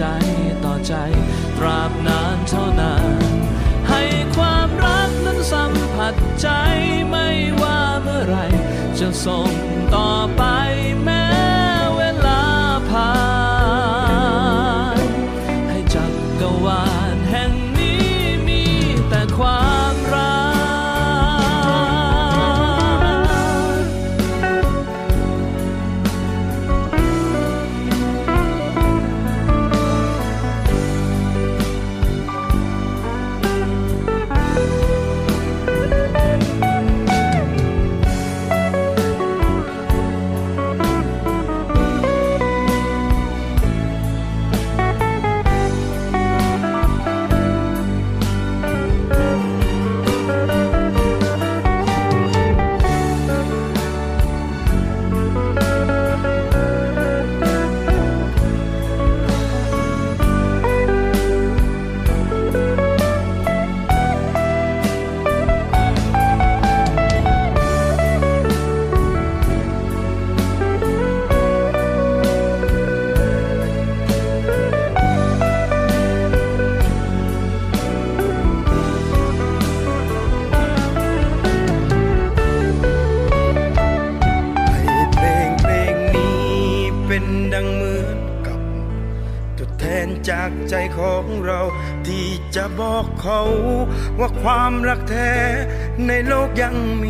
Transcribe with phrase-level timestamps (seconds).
[0.00, 0.08] ใจ
[0.64, 0.94] ต่อใจ
[1.58, 3.22] ตราบนานเท่านาน
[3.88, 4.02] ให้
[4.36, 6.48] ความรักนั้นสัมผัสใจ
[7.08, 7.28] ไม่
[7.62, 8.36] ว่าเมื่อไร
[8.98, 9.50] จะส่ง
[9.94, 10.08] ต่อ
[96.08, 97.04] ในโลกยังม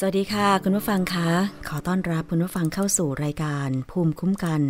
[0.00, 1.28] สวัสดีค่ะ คุณผู้ฟังคะ
[1.68, 4.60] ขอต้อนรับคุณผู้ฟังเข้าสู่รายการภูมิคุ้มกัน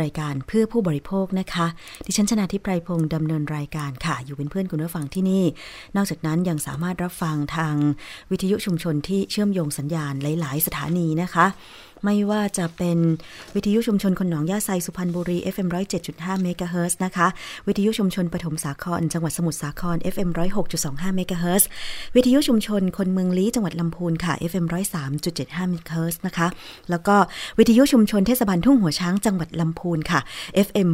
[0.00, 1.66] รายการเพื่อผู้บริโภคนะคะ
[2.06, 5.44] ดิฉันชนะทิพไพรพงศ์ดำเนินรายการค่ะ อยู่เป็นเพื่อนคุณผู้ฟังที่นี่
[5.96, 7.74] นอกจากนั้นยังสามารถรับฟังทาง
[8.30, 11.46] วิทยุชุมชนที่เชื่อมโยงสัญญาณหลาย ๆ สถานีนะคะ
[12.04, 12.98] ไม่ว่าจะเป็น
[13.54, 15.68] วิทยุชุมชนคนหนองย่าไซสุพรรณบุรี FM
[16.04, 17.26] 107.5เมกะเฮิรตซ์นะคะ
[17.66, 20.28] วิทยุชุมชนปฐมสาคร จังหวัดสมุทรสาคร FM
[20.72, 21.68] 106.25เมกะเฮิรตซ์
[22.16, 24.64] วิทยุชุมชนคนเมืองลี้จังหวัดลำพูนค่ะ FM
[25.14, 26.46] 103.75เมกะเฮิรตซ์นะคะ
[26.90, 27.16] แล้วก็
[27.58, 30.20] วิทยุชุมชนเทศบาลทุ่งหัวช้างจังหวัดลำพูนค่ะ
[30.66, 30.88] FM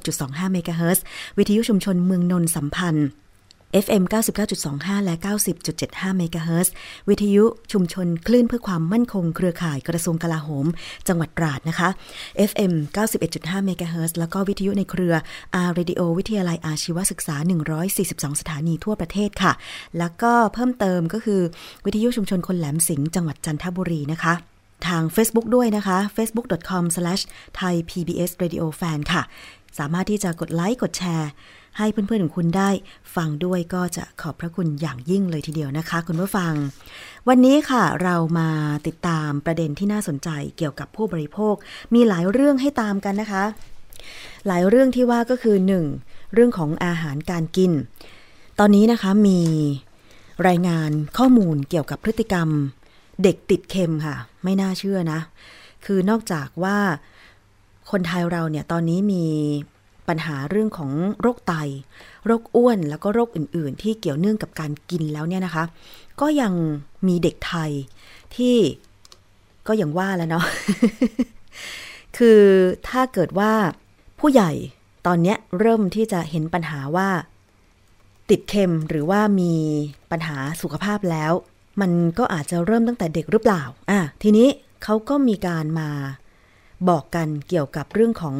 [0.00, 1.04] 106.25เมกะเฮิรตซ์
[1.38, 3.08] วิทยุชุมชนเมืองนนสัมพันธ์
[3.84, 4.02] FM
[4.54, 5.14] 99.25 และ
[5.66, 6.74] 90.75เมกะเฮิรตซ์
[7.08, 10.66] วิทยุชุมชนคลื่นเพื่อความมั่นคงเครือข่ายกระทรวงกลาโหม
[11.08, 11.88] จังหวัดตราดนะคะ
[12.50, 12.72] FM
[13.18, 15.14] 91.5เมกะเฮิรตซ์แล้วก็วิทยุในเครือ
[15.66, 17.36] R Radio วิทยาลัยอาชีวศึกษา
[17.88, 19.52] 142 สถานีทั่วประเทศค่ะ
[19.98, 21.40] แล้วก็เพิ่มเติมก็คือ
[21.84, 24.34] วิทยุชุมชนคนแหลมสิงห์จังหวัดจันทบุรีนะคะ
[24.86, 29.22] ทาง Facebook ด้วยนะคะ facebook.com/thaipbsradiofan ค่ะ
[29.78, 31.30] สามารถที่จะกดไลค์ กดแชร์
[31.80, 32.70] ให้เพื่อนๆของคุณได้
[33.16, 36.52] ฟังด้วยก็จะขอบพระคุณอย่างยิ่งเลยทีเดียวนะคะ คุณผู้ฟัง
[37.28, 38.48] วันนี้ค่ะเรามา
[38.86, 41.54] ติดตามประเด็นที่น่าสนใจเกี่ยวกับผู้บริโภค
[41.94, 43.44] มีหลายเรื่องให้ตามกันนะคะ
[44.46, 45.56] หลายเรื่องที่ว่าก็คือ
[45.94, 46.34] 1.
[46.34, 47.72] เรื่องของอาหารการกิน
[48.58, 49.40] ตอนนี้นะคะมี
[50.48, 52.48] รายงานข้อมูลเกี่ยวกับพฤติกรรม
[53.22, 55.20] เด็กติดเค็มค่ะ ไม่น่าเชื่อนะ
[55.84, 56.78] คือนอกจากว่า
[57.90, 59.24] คนไทยเราเนี่ยตอนนี้มี
[60.10, 61.54] ปัญหาเรื่องของโรคไต
[62.26, 65.64] โรคอ้วนแล้วก็โรคอื่น ๆ ที่เกี่ยวเนื่องกับการกินแล้วเนี่ยนะคะ
[66.20, 66.52] ก็ยัง
[67.06, 67.70] มีเด็กไทย
[68.36, 68.56] ที่
[69.66, 70.44] ก็อย่างว่าแล้วเนาะ
[72.16, 72.42] คือ
[72.88, 73.52] ถ้าเกิดว่า
[74.20, 74.50] ผู้ใหญ่
[75.06, 77.08] ตอนนี้เริ่มที่จะเห็นปัญหาว่า
[78.30, 79.54] ติดเค็มหรือว่ามี
[80.10, 81.32] ปัญหาสุขภาพแล้ว
[81.80, 84.48] มันก็อาจจะเริ่มตั้งแต่เด็กหรือเปล่าอะทีนี้
[84.84, 85.90] เขาก็มีการมา
[86.88, 88.36] บอกกันเกี่ยวกับเรื่องของ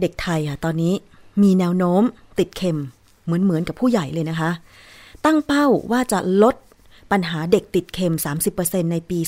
[0.00, 0.94] เด็กไทยค่ะตอนนี้
[1.42, 2.02] มีแนวโน้ม
[2.38, 2.78] ติดเค็ม
[3.24, 4.50] เหมือนเหมือนกับผู้ใหญ่เลยนะคะ
[5.24, 6.54] ตั้งเป้าว่าจะลด
[7.12, 8.14] ปัญหาเด็กติดเค็ม
[8.52, 9.18] 30%ในปี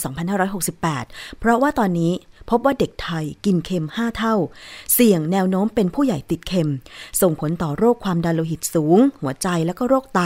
[0.64, 2.12] 2568 เพราะว่าตอนนี้
[2.50, 4.34] พบว่าเด็กไทยกินเค็ม 5 เท่า
[4.94, 6.70] เสี่ยงแนวโน้มเป็นผู้ใหญ่ติดเค็ม
[7.20, 10.20] ส่งผลต่อโรคความดันโลหิตสูง หัวใจแล้วก็โรคไต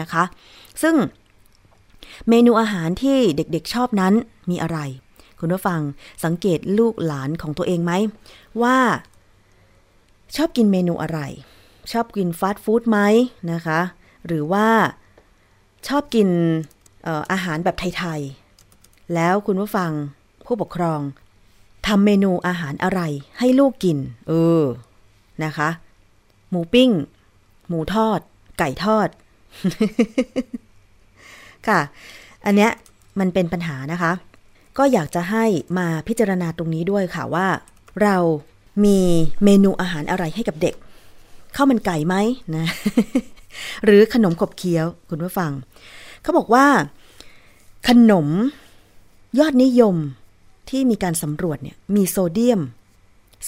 [0.00, 0.24] นะคะ
[0.82, 0.96] ซึ่ง
[2.28, 4.14] เมนูอาหารที่เด็กๆชอบนั้น
[4.50, 4.78] มีอะไร
[5.40, 5.80] คุณผู้ฟัง
[6.24, 7.92] สังเกตลูกหลานของตัวเองไหม
[8.62, 8.78] ว่า
[10.36, 11.20] ชอบกินเมนูอะไร
[11.92, 12.98] ชอบกินฟาสต์ฟู้ดไหม
[13.52, 13.80] นะคะ
[14.26, 14.68] หรือว่า
[15.88, 16.28] ชอบกิน
[17.32, 19.90] อาหารแบบไทยๆ แล้วคุณผู้ฟัง
[20.46, 21.00] ผู้ปกครอง
[21.86, 23.00] ทำเมนูอาหารอะไร
[23.38, 24.62] ให้ลูกกิน เออ
[25.44, 25.68] นะคะ
[26.50, 26.90] หมูปิ้ง
[27.68, 28.20] หมูทอด
[28.58, 29.08] ไก่ทอด
[31.68, 31.80] ค่ะ
[32.44, 32.70] อันเนี้ย
[33.20, 34.12] มันเป็นปัญหานะคะ
[34.78, 35.44] ก็อยากจะให้
[35.78, 37.46] มาพิจารณาตรงนี้ด้วยค่ะว่า
[38.02, 38.16] เรา
[38.84, 38.98] มี
[39.44, 40.74] เมนูอาหารอะไรให้กับเด็ก
[41.56, 42.14] ข้าวมันไก่ไหม
[42.56, 42.66] นะ
[43.84, 45.52] หรือขนมขบเคี้ยวคุณผู้ฟัง
[46.22, 46.66] เขาบอกว่า
[47.88, 48.28] ขนม
[49.38, 49.96] ยอดนิยม
[50.70, 52.60] ที่มีการสำรวจเนี่ยมีโซเดียม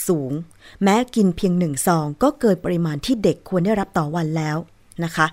[0.06, 0.32] สูง
[0.82, 4.56] แม้กินเพียงหนึ่งซอง ก็เกินปริมาณที่เด็กควรได้รับต่อวันแล้ว
[5.04, 5.26] นะคะ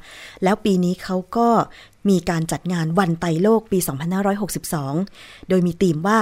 [0.44, 1.50] แล้วปีนี้เขาก็
[2.10, 3.80] มีการจัดงานวันไตโลกปี
[4.64, 6.20] 2562 โดยมีธีมว่า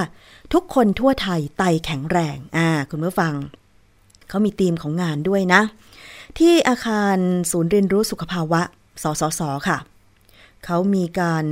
[0.54, 3.34] ทุกคนทั่วไทยไตแข็งแรง อ่า คุณผู้ฟัง
[4.30, 5.62] เขามีธีมของงานด้วยนะ
[6.40, 7.18] ที่อาคาร
[7.52, 8.62] ศูนย์เรียนรู้สุขภาวะ
[9.04, 9.78] สสส ค่ะ
[10.66, 11.46] เขามีการ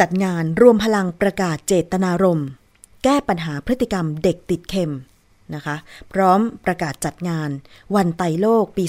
[0.00, 2.48] จัดงานรวมพลังประกาศเจตนารมณ์
[3.04, 4.94] แก้ปัญหาพฤติกรรมเด็กติดเค็ม
[5.54, 5.76] นะคะ
[6.12, 7.50] พร้อมประกาศจัดงาน
[7.94, 8.84] วันไตโลกปี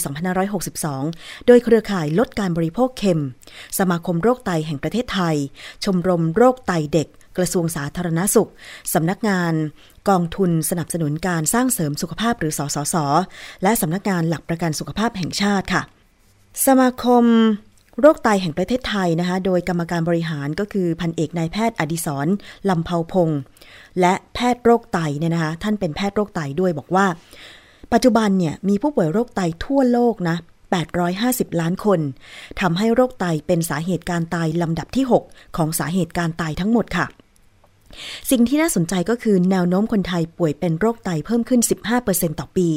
[0.72, 3.24] 2562 โดยเครือข่ายลดการบริโภคเค็ม
[3.80, 5.36] สมาคมโรคไตแห่งประเทศไทย
[5.84, 7.08] ชมรมโรคไตเด็ก
[7.38, 8.50] กระทรวงสาธารณสุข
[8.94, 9.54] สำนักงาน
[10.10, 12.96] กองทุนสนับสนุนการสร้างเสริมสุขภาพหรือสสส
[13.64, 15.82] และสำนักงานหลักประกันสุขภาพแห่งชาติค่ะ
[16.66, 17.26] สมาคม
[18.02, 22.28] โรคไตแห่งประเทศไทยนะคะ โดยกรรมการบริหารก็คือพันเอกนายแพทย์อดิศร
[22.70, 23.40] ลำเภาพงศ์
[24.00, 27.06] และแพทย์โรคไตเนี่ยนะคะ ท่านเป็นแพทย์โรคไตด้วยบอกว่า
[27.94, 30.38] ปัจจุบันเนี่ยมีผู้ป่วยโรคไตทั่วโลกนะ
[30.98, 32.00] 850 ล้านคน
[32.62, 37.06] ทำให้โรคไตเป็นสาเหตุการตายลำดับที่ 6 ของสาเหตุการตายทั้งหมดค่ะ
[38.32, 41.62] สิ่งที่น่าสนใจก็คือแนวโน้มคนไทยป่วยเป็นโรคไตเพิ่มขึ้น
[42.00, 42.70] 15%ต่อปี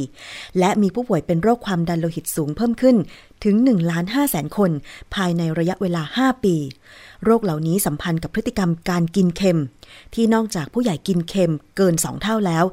[0.59, 2.97] และมีผู้ป่วยเป็นโรคความดันโลหิตสูงเพิ่มขึ้น
[3.45, 4.71] ถึง1ล้าน5แสนคน
[5.15, 6.57] ภายในระยะเวลา 5 ปี
[7.25, 9.61] โรคเหล่านี้สัมพันธ์กับพฤติกรรมการกินเค็ม
[10.15, 12.65] ที่นอกจากผู้ใหญ่กินเค็มเกิน 2 เท่าแล้ว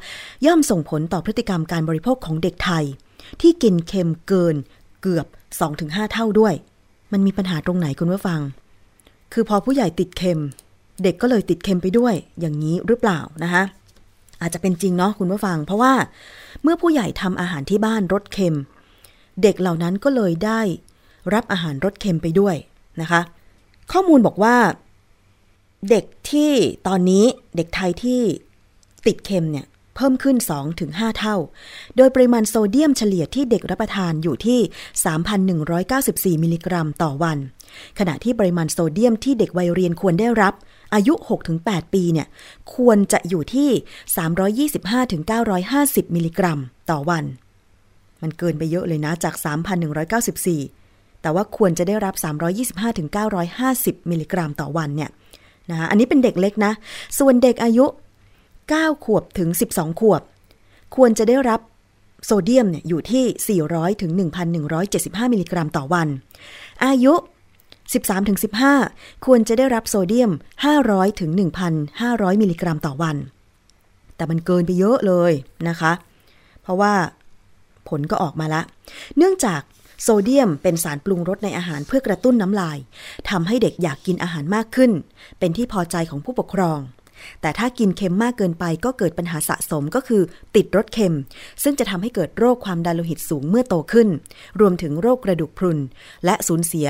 [0.45, 2.85] ย่อมส่งผลต่อพฤติกรรมการบริโภคของเด็กไทย
[3.41, 4.55] ที่กินเค็มเกิน
[5.01, 5.25] เกือบ
[5.69, 6.53] 2-5 เท่าด้วย
[7.11, 8.41] มันมีปัญหาตรงไหนคุณผู้ฟัง
[9.33, 10.41] คือพอผู้ใหญ่ติดเค็ม
[11.03, 13.63] เด็กก็เลยติดเค็มไปด้วยอย่างนี้หรือเปล่านะคะ
[14.41, 15.93] อาจจะเป็นจริงเนาะคุณผู้ฟัง เพราะว่า
[16.63, 18.57] เมื่อผู้ใหญ่ทำอาหารที่บ้านรสเค็ม
[19.41, 20.61] เด็กเหล่านั้นก็เลยได้
[21.33, 22.55] รับอาหารรสเค็มไปด้วย
[23.01, 23.21] นะคะ
[23.91, 24.57] ข้อมูลบอกว่า
[25.89, 26.51] เด็กที่
[26.87, 27.25] ตอนนี้
[27.55, 28.21] เด็กไทยที่
[29.07, 30.37] ติดเค็มเนี่ยเพิ่มขึ้น
[30.77, 31.35] 2-5 เท่า
[31.97, 34.59] โดยปริมาณโซเดียมเฉลี่ยที่เด็กรับประทานอยู่ที่
[36.35, 37.37] 3,194 มิลลิกรัมต่อวัน
[37.99, 40.53] ขณะที่ปริมาณโซเดียมที่เด็กวัยเรียนควรได้รับ
[40.93, 41.13] อายุ
[41.53, 42.27] 6-8 ปีเนี่ย
[42.75, 43.69] ควรจะอยู่ที่
[46.07, 46.59] 325-950 มิลลิกรัม
[46.91, 47.23] ต่อวัน
[48.21, 49.35] มันเกินไปเยอะเลยนะจาก
[50.27, 52.15] 3,194 แต่ว่าควรจะได้รับ
[53.13, 55.09] 325-950 มิลลิกรัมต่อวันเนี่ย
[55.69, 56.73] นะอันนี้เป็นเด็กเล็กนะ
[57.19, 57.85] ส่วนเด็กอายุ
[58.45, 60.21] 9 ขวบถึง 12 ขวบ
[60.95, 61.61] ควรจะได้รับ
[62.25, 64.11] โซเดียมเนี่ยอยู่ที่ 400ถึง
[64.73, 66.07] 1,175 มิลลิกรัมต่อวัน
[66.85, 67.13] อายุ
[67.91, 68.39] 13ถึง
[68.81, 70.31] 15 ควรจะได้รับโซเดียม
[70.75, 71.31] 500ถึง
[71.85, 73.17] 1,500 มิลลิกรัมต่อวัน
[74.15, 75.31] แต่มันเกินไปเยอะเลย
[75.69, 75.91] นะคะ
[76.61, 76.93] เพราะว่า
[77.89, 78.61] ผลก็ออกมาละ
[79.17, 79.61] เนื่องจาก
[80.03, 82.77] โซเดียมเป็นสารปรุงรสในอาหารเพื่อกระตุ้นน้ำลาย
[83.29, 84.91] ทำให้เด็กอยากกินอาหารมากขึ้น
[85.39, 86.79] เป็นที่พอใจของผู้ปกครอง
[87.41, 90.21] แต่ถ้ากินเค็มมากเกินไปก็เกิดปัญหาสะสมก็คือ
[90.55, 91.15] ติดรสเค็ม
[91.63, 94.07] ซึ่งจะทำให้เกิดโรคความดันโลหิตสูงเมื่อโตขึ้น
[94.59, 95.79] รวมถึงโรคกระดูกพรุน
[96.25, 96.87] และสูญเสีย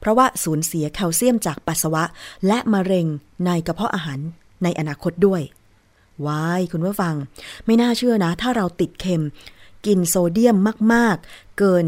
[0.00, 2.04] เพราะว่าสูญเสียแคลเซียมจากปัสสาวะ
[2.46, 3.06] และมะเร็ง
[3.46, 4.18] ในกระเพาะอาหาร
[4.62, 5.42] ในอนาคตด้วย
[6.26, 7.14] ว้ายคุณผู้ฟัง
[7.66, 9.24] ไม่น่าเชื่อนะ ถ้าเราติดเค็ม
[9.86, 10.56] กินโซเดียม
[10.92, 11.86] มาก ๆ เกิน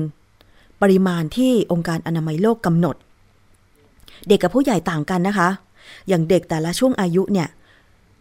[0.83, 2.97] ปริมาณที่องค์การอนามัยโลกกำหนด
[4.29, 5.49] เด็กกับผู้ใหญ่ต่างกันนะคะ
[6.09, 7.49] อย่างเด็กแต่ละช่วงอายุเนี่ย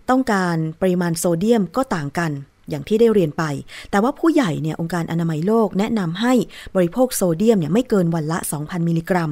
[0.09, 2.31] ต้องการปริมาณโซเดียมก็ต่างกัน
[2.69, 3.43] อย่างที่ได้เรียนไป
[3.89, 6.33] แต่ว่าผู้ใหญ่เนี่ยองค์การอนามัยโลกแนะนำให้
[6.75, 9.31] บริโภคโซเดียมเนี่ยไม่เกินวันละ 2,000 มิลลิกรัม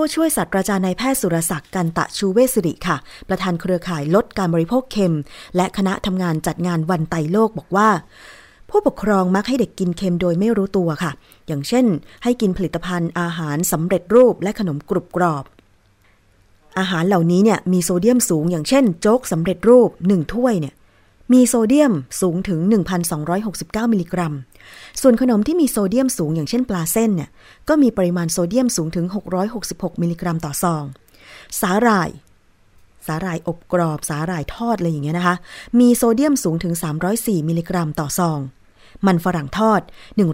[0.00, 2.96] ผู้ช่วยศาสตราจารย์นายแพทย์สุรศักดิ์กันตะชูเวสสิริค่ะ
[3.28, 5.16] ประธานเครือข่ายลดการบริโภคเค็ม
[5.56, 7.88] และคณะทำงานจัดงานวันไตโลกบอกว่า
[8.70, 11.12] ผู้ปกครองมักให้เด็กกินเค็มโดยไม่รู้ตัวค่ะ
[11.46, 11.86] อย่างเช่น
[12.22, 15.44] ให้กินผลิตภัณฑ์อาหารสำเร็จรูปและขนมกรุบกรอบ
[16.78, 20.74] อาหารเหล่านี้เนี่ยมีโซเดียมสูงอย่างเช่น โจ๊กสำเร็จรูป 1 ถ้วยเนี่ย
[21.32, 22.60] มีโซเดียมสูงถึง
[23.26, 24.34] 1,269 มิลลิกรัม
[25.02, 27.30] ส่วนขนมที่มีโซเดียมสูงอย่างเช่นปลาเส้นเนี่ย
[27.68, 29.06] ก็มีปริมาณโซเดียมสูงถึง
[29.54, 30.84] 666 มิลลิกรัมต่อซอง
[31.60, 32.10] สาหร่าย
[33.06, 35.36] สาหร่ายอบกรอบ สาหร่ายทอดอะไรอย่างเงี้ยนะคะ
[35.80, 36.74] มีโซเดียมสูงถึง
[37.10, 38.38] 304 มิลลิกรัมต่อซอง
[39.06, 39.80] มันฝรั่งทอด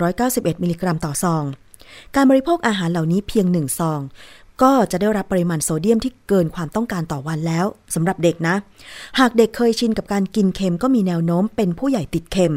[0.04, 1.44] 191 มิลลิกรัมต่อซอง
[2.14, 4.00] การบริโภคอาหารเหล่านี้เพียงหนึ่งซอง
[4.62, 8.54] ก็จะได้รับปริมาณโซเดียมที่เกินความต้องการต่อวันแล้วสำหรับเด็กนะ
[9.18, 12.54] หากเด็กเคยชินกับการกินเค็มก็มีแนวโน้มเป็นผู้ใหญ่ติดเค็ม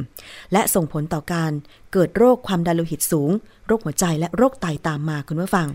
[0.54, 1.51] และส่งผลต่อการ
[1.94, 3.32] เกิดโรคความดันโลหิตสูง
[3.68, 5.68] โรคหัวใจและโรคไตตามมาคุณผู้ฟัง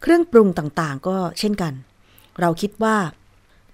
[0.00, 1.72] เครื่องปรุงต่างๆ ก็เช่นกัน
[2.40, 2.96] เราคิดว่า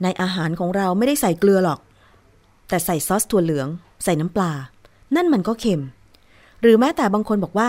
[0.02, 1.80] ในอาหารของเราไม่ได้ใส่เกลือหรอก
[2.68, 3.68] แต่ใส่ซอสถั่วเหลือง
[4.04, 4.52] ใส่น้ำปลา
[5.16, 5.82] นั่นมันก็เค็ม
[6.62, 7.68] หรือแม้แต่บางคนบอกว่า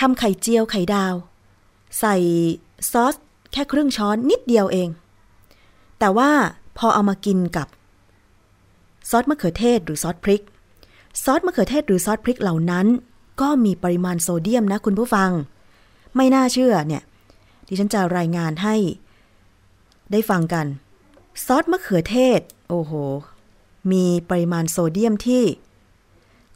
[0.00, 1.14] ทำไข่เจียวไข่ดาว
[1.98, 2.16] ใส่
[2.92, 3.14] ซอส
[3.52, 4.88] แค่ครึ่งช้อนนิดเดียวเอง
[5.98, 6.30] แต่ว่า
[6.78, 7.68] พอเอามากินกับ
[9.10, 10.42] ซอสมะเขือเทศหรือซอสพริก
[11.24, 12.86] ซอสมะเขือเทศหรือซอสพริกเหล่านั้น
[13.40, 15.30] ก็มีปริมาณโซเดียมนะคุณผู้ฟัง
[16.16, 17.02] ไม่น่าเชื่อเนี่ย
[17.66, 18.76] ดิฉันจะรายงานให้
[20.12, 20.66] ได้ฟังกัน
[21.44, 22.92] ซอสมะเขือเทศ โอ้โห
[23.92, 25.44] มีปริมาณโซเดียมที่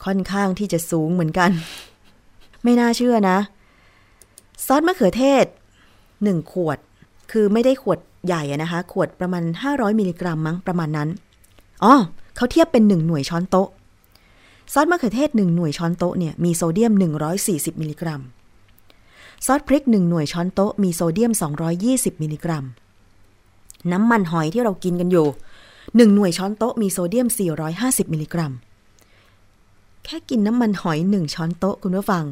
[0.05, 1.51] ค่อนข้างที่จะสูงเหมือนกัน
[2.63, 3.39] ไม่น่าเชื่อนะ
[4.65, 5.47] ซอสมะเขือเทศ
[5.99, 6.79] 1 ขวด
[7.33, 11.09] คือไม่ได้ขวดใหญ่นะคะ ขวดประมาณ 500มิลลิกรัมมั้งประมาณนั้น
[11.85, 11.95] อ๋อ
[12.37, 13.69] เขาเทียบเป็น 1 หน่วยช้อนโต๊ะ
[14.73, 16.93] ซอสมะเขือเทศ 1 หน่วยช้อนโต๊ะเนี่ยมีโซเดียม
[17.37, 18.21] 140มิลลิกรัม
[19.47, 21.33] ซอสพริก 1 หน่วยช้อนโต๊ะมีโซเดียม
[21.77, 22.65] 220มิลลิกรัม
[23.93, 25.27] น้ำมันหอยที่เรากินกันอยู่
[25.67, 27.29] 1 หน่วยช้อนโต๊ะมีโซเดียม
[27.71, 28.53] 450มิลลิกรัม
[30.05, 32.25] แค่กินน้ำมันหอย 1 ช้อนโต๊ะคุณผู้ฟัง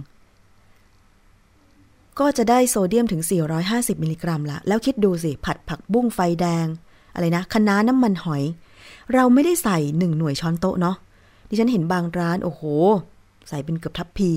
[2.21, 3.23] ก็จะได้โซเดียมถึง
[3.63, 6.67] 450 มิลลิกรัมละ แล้วคิดดูสิ ผัดผักบุ้งไฟแดง
[7.15, 8.43] อะไรนะคะน้าน้ำมันหอย
[9.15, 10.97] เราไม่ได้ใส่1หน่วยช้อนโต๊ะเนาะ
[11.49, 12.63] ดิฉันเห็นบางร้าน โอ้โห
[13.49, 14.31] ใส่เป็นเกือบทัพพี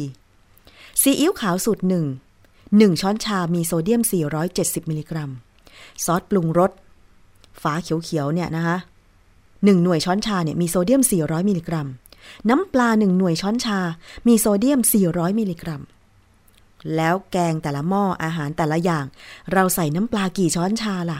[1.01, 2.05] ซีอิ๊วขาวสูตรหนึ่ง
[2.53, 4.01] 1ช้อนชามีโซเดียม
[4.45, 5.29] 470 มิลลิกรัม
[6.05, 6.71] ซอสปรุงรส
[7.61, 8.77] ฝาเขียวๆ เนี่ยนะคะ
[9.63, 11.87] หนึ่งหน่วยช้อนชาเนี่ยมีโซเดียม 400 มิลลิกรัม
[12.49, 13.79] น้ำปลาหนึ่งหน่วยช้อนชา
[14.27, 14.79] มีโซเดียม
[15.09, 15.81] 400 มิลลิกรัม
[16.95, 19.05] แล้วแกงแต่ละหม้ออาหารแต่ละอย่าง
[19.53, 21.19] เราใส่น้ำปลากี่ช้อนชาล่ะ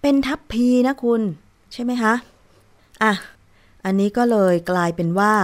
[0.00, 1.22] เป็นทัพพีนะคุณ
[1.72, 2.14] ใช่ไหมคะ
[3.02, 3.12] อะ
[3.84, 5.34] อันนี้ก็เลยกลายเป็นว่า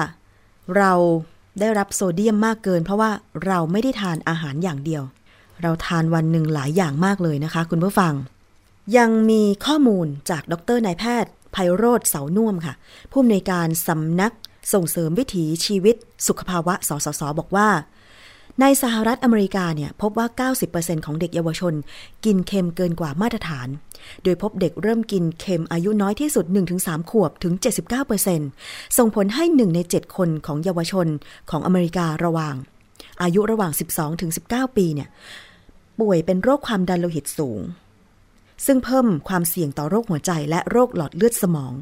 [0.76, 0.92] เรา
[1.60, 3.10] ได้รับโซเดียมมากเกิน เพราะว่า
[3.46, 5.02] เราไม่ได้ทานอาหารอย่างเดียว
[5.62, 8.12] เราทานวันหนึ่งหลายอย่างมากเลยนะคะ คุณผู้ฟัง
[8.96, 12.74] ยังมีข้อมูลจากดรนายแพทย์ ไพโรธเสานุ่มค่ะ
[13.10, 14.32] ผู้อำนวยการสำนัก
[14.72, 15.96] ส่งเสริมวิถีชีวิต
[16.26, 17.68] สุขภาวะสสสบอกว่า
[18.60, 21.74] ในสหรัฐอเมริกาเนี่ยพบว่า 90%ของเด็กเยาวชน
[22.24, 23.68] กินเค็มเกินกว่ามาตรฐาน
[24.22, 26.44] โดยพบเด็กเริ่มกินเค็มอายุน้อยที่สุด
[26.78, 27.54] 1-3 ขวบถึง
[28.24, 31.06] 79%ส่งผลให้ 1 ใน 7 คนของเยาวชน
[31.50, 32.54] ของอเมริการะหว่าง
[33.22, 33.72] อายุระหว่าง
[34.24, 35.08] 12-19 ปีเนี่ย
[36.00, 37.60] ป่วยเป็นโรคความดันโลหิตสูง
[38.66, 41.72] ซึ่งเพิ่มความเสี่ยงต่อโรคหัวใจและโรคหลอดเลือดสมอง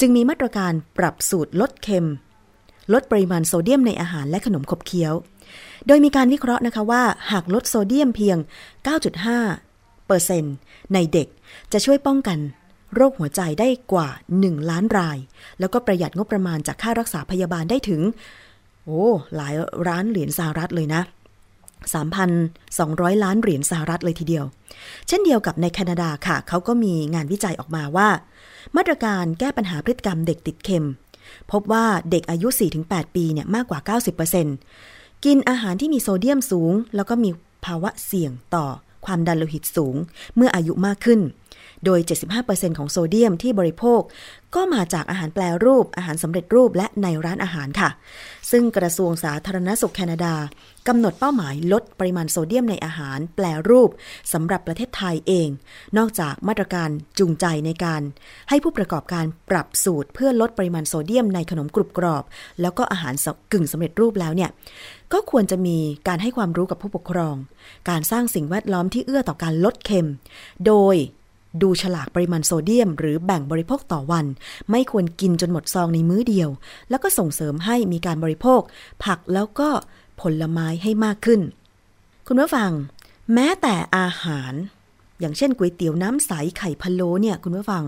[0.00, 2.08] จึงมีมาตรการปรับสูตรลดเค็ม
[2.92, 5.12] ลดปริมาณโซเดียมในอาหารและขนมขบเคี้ยว
[5.86, 8.38] โดยมีการวิเคราะห์นะคะว่า หากลดโซเดียมเพียง
[9.22, 10.54] 9.5เปอร์เซ็นต์
[10.94, 11.28] ในเด็ก
[11.72, 12.38] จะช่วยป้องกัน
[12.94, 14.08] โรคหัวใจได้กว่า
[14.40, 15.18] 1 ล้านราย
[15.60, 18.00] แล้วก็ประหยัดงบประมาณจากค่ารักษาพยาบาลได้ถึง
[18.84, 19.04] โอ้
[19.36, 19.54] หลาย
[19.88, 21.02] ล้านเหรียญสหรัฐเลยนะ
[22.12, 24.44] 3,200 ล้านเหรียญสหรัฐเลยทีเดียว
[25.08, 28.08] เช่นเดียวกับในแคนาดาค่ะ เขาก็มีงานวิจัยออกมาว่า
[28.76, 30.88] มาตรการแก้ปัญหาพฤติกรรมเด็กติดเค็ม
[31.52, 32.48] พบว่าเด็กอายุ
[32.82, 34.93] 4-8 ปีเนี่ยมากกว่า 90%
[35.24, 37.30] กินอาหารที่มีโซเดียมสูง แล้วก็มี
[37.64, 38.66] ภาวะเสี่ยงต่อ
[39.04, 39.96] ความดันโลหิตสูง
[40.36, 41.20] เมื่ออายุมากขึ้น
[41.84, 42.00] โดย
[42.38, 44.00] 75%ของโซเดียมที่บริโภค
[44.54, 47.90] ก็มาจากอาหารแปลรูป อาหารสำเร็จรูปและในร้านอาหารค่ะ
[48.50, 50.34] ซึ่งกระทรวงสาธารณสุขแคนาดา
[50.88, 53.90] กำหนดเป้าหมายลดปริมาณโซเดียมในอาหารแปลรูป
[54.32, 55.48] สำหรับประเทศไทยเอง
[55.98, 58.02] นอกจากมาตรการจูงใจในการ
[58.48, 62.24] ให้ผู้ประกอบการปรับสูตร เพื่อลดปริมาณโซเดียมในขนมกรุบกรอบ
[62.60, 63.14] แล้วก็อาหาร
[63.52, 64.50] กึ่งสำเร็จรูปแล้วเนี่ย
[65.12, 67.36] ก็ควรจะมีการให้ความรู้กับผู้ปกครอง
[67.90, 70.08] การสร้างสิ่งแวดล้อมที่เอื้อต่อการลดเค็ม
[70.66, 70.96] โดย
[71.62, 74.26] ดูฉลากปริมาณโซเดียม หรือแบ่งบริโภคต่อวัน
[74.70, 76.48] ไม่ควรกินจนหมดซองในมื้อเดียว
[76.90, 78.60] แล้วก็ส่งเสริมให้มีการบริโภค
[79.04, 79.68] ผักแล้วก็
[80.20, 81.40] ผลไม้ให้มากขึ้น
[82.26, 82.70] คุณผู้ฟัง
[83.34, 84.52] แม้แต่อาหาร
[85.20, 87.84] อย่างเช่นก๋วยเตี๋ยวน้ำใสไข่พะโล้เนี่ยคุณผู้ฟัง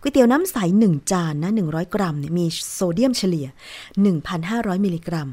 [0.00, 3.46] ก๋วยเตี๋ยวน้ำใสหนึ่งจานนะ100 กรัมเนี่ยมีโซเดียมเฉลี่ย
[4.14, 5.28] 1,500 มิลลิกรัม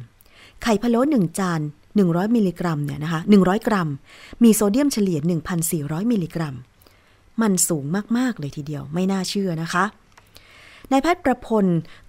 [0.63, 1.61] ไข่พะโล้หนึ่งจาน
[1.97, 3.89] 100 มิลลิกรัมเนี่ยนะคะ100 กรัม
[4.43, 5.19] มีโซเดียมเฉลี่ย
[5.65, 6.55] 1,400 มิลลิกรัม
[7.41, 7.85] มันสูง
[8.17, 9.85] มาก ๆ เลยทีเดียวไม่น่าเชื่อนะคะ
[10.91, 11.65] นายแพทย์ประพล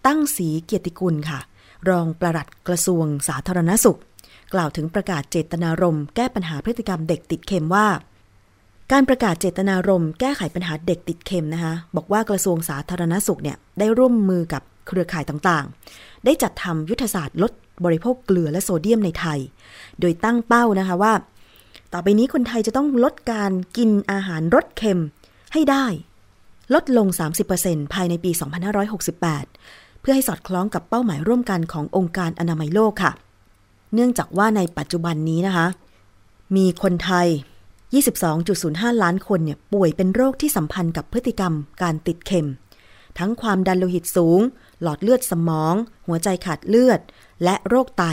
[0.07, 1.41] ตั้งศรีเกียรติกุลค่ะ
[1.89, 3.99] รองปลัดกระทรวงสาธารณสุข
[4.55, 7.87] กล่าวถึงประกาศเจตนารมณ์แก้ปัญหาพฤติกรรมเด็กติดเค็มว่า
[8.93, 17.53] การประกาศเจตนารมณ์แก้ไขปัญหาเด็กติดเค็มนะคะ บอกว่ากระทรวงสาธารณสุขเนี่ยได้ร่วมมือกับเครือข่ายต่างๆ ได้จัดทำยุทธศาสตร์ลด
[17.85, 19.39] บริโภคเกลือและโซเดียมในไทย
[20.01, 21.13] โดยตั้งเป้านะคะว่า
[21.93, 25.01] ต่อไปนี้คนไทยจะต้องลดการกินอาหารรสเค็ม
[25.57, 25.87] ให้ได้
[26.75, 27.07] ลดลง
[27.51, 28.31] 30%ภายในปี
[29.17, 33.13] 2568 เพื่อให้สอดคล้องกับเป้าหมายร่วมกันขององค์การอนามัยโลกค่ะ
[33.95, 35.67] เนื่องจากว่าในปัจจุบันนี้นะคะ
[36.57, 37.27] มีคนไทย
[38.35, 42.49] 22.05 ล้านคนเนี่ยป่วยเป็นโรคที่สัมพันธ์กับพฤติกรรมการติดเค็ม
[43.19, 44.41] ทั้งความดันโลหิตสูง
[44.83, 45.75] หลอดเลือดสมอง
[46.07, 47.01] หัวใจขาดเลือด
[47.45, 48.05] และโรคไต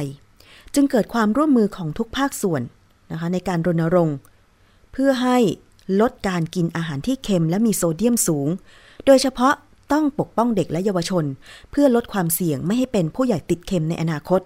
[0.73, 2.61] จึงเกิดความร่วมมือของทุกภาคส่วน
[3.11, 4.17] นะคะในการรณรงค์
[4.91, 5.37] เพื่อให้
[5.99, 8.47] ลดการกินอาหารที่เค็มและมีโซเดียมสูง
[9.05, 9.53] โดยเฉพาะ
[9.91, 11.25] ต้องปกป้องเด็กและเยาวชน
[11.71, 14.41] เพื่อลดความเสี่ยงไม่ให้เป็นผู้ใหญ่ติดเค็มในอนาคต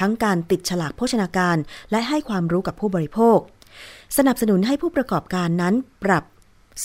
[0.00, 1.56] ทั้งการติดฉลากโภชนาการ
[1.90, 3.38] และให้ความรู้กับผู้บริโภค
[4.16, 6.24] สนับสนุนให้ผู้ประกอบการนั้นปรับ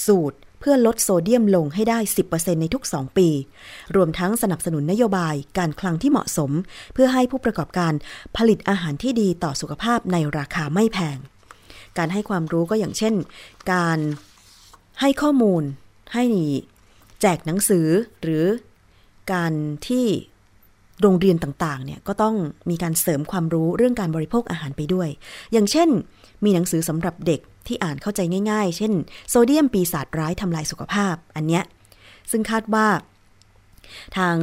[0.06, 3.28] สูตรเพื่อลดโซเดียมลงให้ได้ 10%ในทุก 2 ปี
[3.96, 6.52] รวมทั้งสนับสนุนนโยบายการคลังที่เหมาะสม
[6.94, 7.94] เพื่อให้ผู้ประกอบการ
[8.38, 11.18] ผลิตอาหารที่ดีต่อสุขภาพในราคาไม่แพง
[11.98, 13.14] การให้ความรู้ก็อย่างเช่น
[13.74, 14.00] การ
[15.02, 15.64] ให้ข้อมูล
[16.14, 16.26] ให้
[17.22, 17.88] แจกหนังสือ
[18.22, 18.46] หรือ
[19.34, 19.54] การ
[19.88, 20.06] ที่
[21.02, 22.36] โรงเรียนต่างๆ เนี่ยก็ต้อง
[22.70, 25.10] มีการเสริมความรู้เรื่องการบริโภคอาหารไปด้วย
[25.54, 25.90] อย่างเช่น
[26.44, 28.94] มีหนังสือสำหรับเด็กที่อ่านเข้าใจง่าย ๆ เช่น
[29.30, 31.64] โซเดียมปีศาจร้ายทำลายสุขภาพ อันเนี้ย
[32.32, 32.88] ซึ่งคาดว่า
[34.18, 34.38] ทาง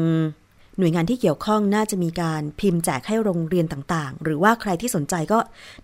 [0.81, 5.39] หน่วยงานที่เกี่ยวข้องน่าจะมีการพิมพ์แจกให้โรงเรียนต่างๆ หรือว่าใครที่สนใจก็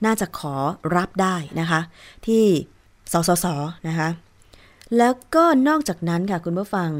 [0.04, 0.54] น่าจะขอ
[0.96, 1.80] รับได้นะคะ
[2.26, 2.44] ที่
[3.12, 3.46] สสส
[3.88, 4.09] นะคะ
[4.96, 6.90] แล้วก็นอกจากนั้นค่ะคุณผู้ฟัง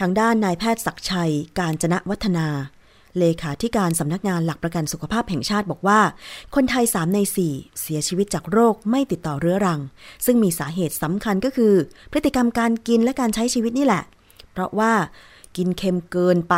[0.00, 2.48] ทางด้านนายแพทย์ศักชัย การจนะวัฒนา
[3.18, 6.00] เลขาธิการสำนักงานหลักประกันสุขภาพแห่งชาติบอกว่า
[6.54, 7.18] คนไทย 3 ใน
[7.50, 9.80] 4 เสียชีวิตจากโรคไม่ติดต่อเรื้อรัง
[10.26, 11.74] ซึ่งมีสาเหตุสำคัญก็คือ
[12.12, 14.02] พฤติกรรมการกินและการใช้ชีวิตนี่แหละ
[14.52, 14.92] เพราะว่า
[15.56, 16.54] กินเค็มเกินไป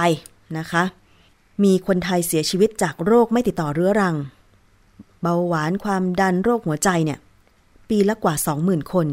[0.58, 0.84] นะคะ
[1.64, 4.16] มีคนไทยเสียชีวิตจากโรคไม่ติดต่อเรื้อรัง
[5.22, 7.18] เบาหวานความดันโรคหัวใจเนี่ย
[7.88, 9.06] ปีละกว่า 20,000 คน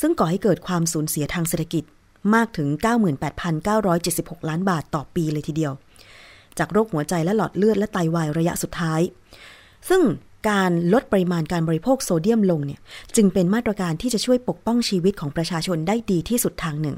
[0.00, 1.84] ซึ่งก่อให้เกิดความสูญเสียทางเศรษฐกิจ
[2.34, 2.68] มากถึง
[3.78, 5.72] 98,976 ล้านบาทต่อปีเลยทีเดียว
[6.58, 9.00] จากโรคหัวใจและหลอดเลือดและไตาวายระยะสุดท้าย
[9.88, 10.02] ซึ่ง
[10.50, 12.80] การลดปริมาณการบริโภคโซเดียมลงเนี่ย
[13.16, 16.96] จึงเป็นมาตรการที่จะช่วยปกป้องชีวิตของประชาชนได้ดีที่สุดทางหนึ่ง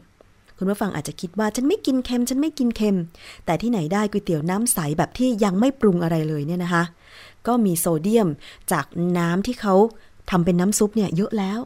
[0.63, 2.99] คุณผู้ฟังอาจจะคิดว่าฉันไม่กินเค็มฉันไม่กินเค็ม
[3.47, 6.85] แต่ที่ไหนได้ก๋วยเตี๋ยวน้ำใสแบบที่ยังไม่ปรุงอะไรเลยเนี่ยนะคะ
[7.47, 8.29] ก็มีโซเดียม
[8.73, 8.87] จาก
[9.19, 9.75] น้ำที่เขา
[10.31, 11.59] ทำเป็นน้ำซุปเนี่ยเยอะแล้ว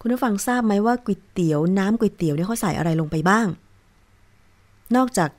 [0.00, 3.46] คุณผู้ฟังทราบไหมว่าก๋วยเตี๋ยวน้ำก๋วยเตี๋ยวเนี่ยเขาใส่อะไรลงไปบ้าง
[4.96, 5.30] นอกจาก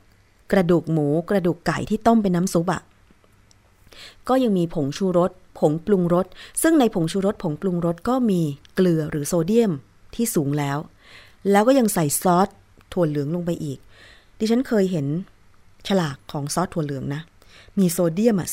[0.52, 2.82] กระดูกหมูกระดูกไก่ที่ต้มเป็นน้ำซุปอะ่ะ
[4.28, 6.26] ก็ยังมีผงชูรสผงปรุงรส
[6.62, 8.42] ซึ่งในผงชูรสผงปรุงรสก็มี
[8.76, 9.72] เกลือหรือโซเดียม
[10.16, 10.78] ที่สูงแล้ว
[11.52, 12.50] แล้วก็ยังใส่ซอส
[12.94, 13.80] ถั่วเหลืองลงไปอีก
[14.40, 15.08] ดิฉันเคยเห็น
[15.88, 17.22] ฉลากของซอสถั่วเหลืองนะ
[17.80, 18.48] มีโซเดียมอะ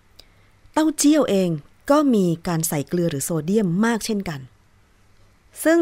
[0.00, 1.50] 40%เต้าเจี้ยวเอง
[1.90, 4.40] ก็มีการใส่เกลือหรือโซเดียมมากเช่นกัน
[5.64, 5.80] ซึ่ง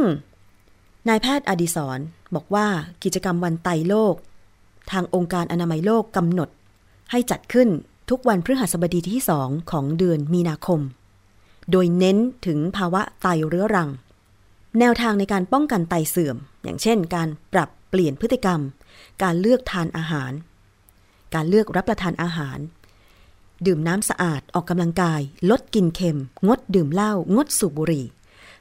[1.08, 1.98] นายแพทย์อดิศร
[2.34, 2.66] บอกว่า
[3.02, 4.14] กิจกรรมวันไตโลก
[4.90, 6.48] ทางองค์การอนามัยโลกกำหนด
[7.10, 7.68] ให้จัดขึ้น
[8.10, 10.80] ทุกวันพฤหัสบดีที่สองของเดือนมีนาคม
[11.70, 13.90] โดยเน้นถึงภาวะไตเรื้อรัง
[14.78, 18.60] แนวทางในการป้องกันไตเสื่อม อย่างเช่น การปรับเปลี่ยนพฤติกรรม
[19.22, 20.32] การเลือกทานอาหาร
[21.34, 22.58] การเลือกรับประทานอาหาร
[23.66, 28.06] ดื่มน้ำสะอาดออกกำลังกาย ลดกินเค็ม งดดื่มเหล้างดสูบบุหรี่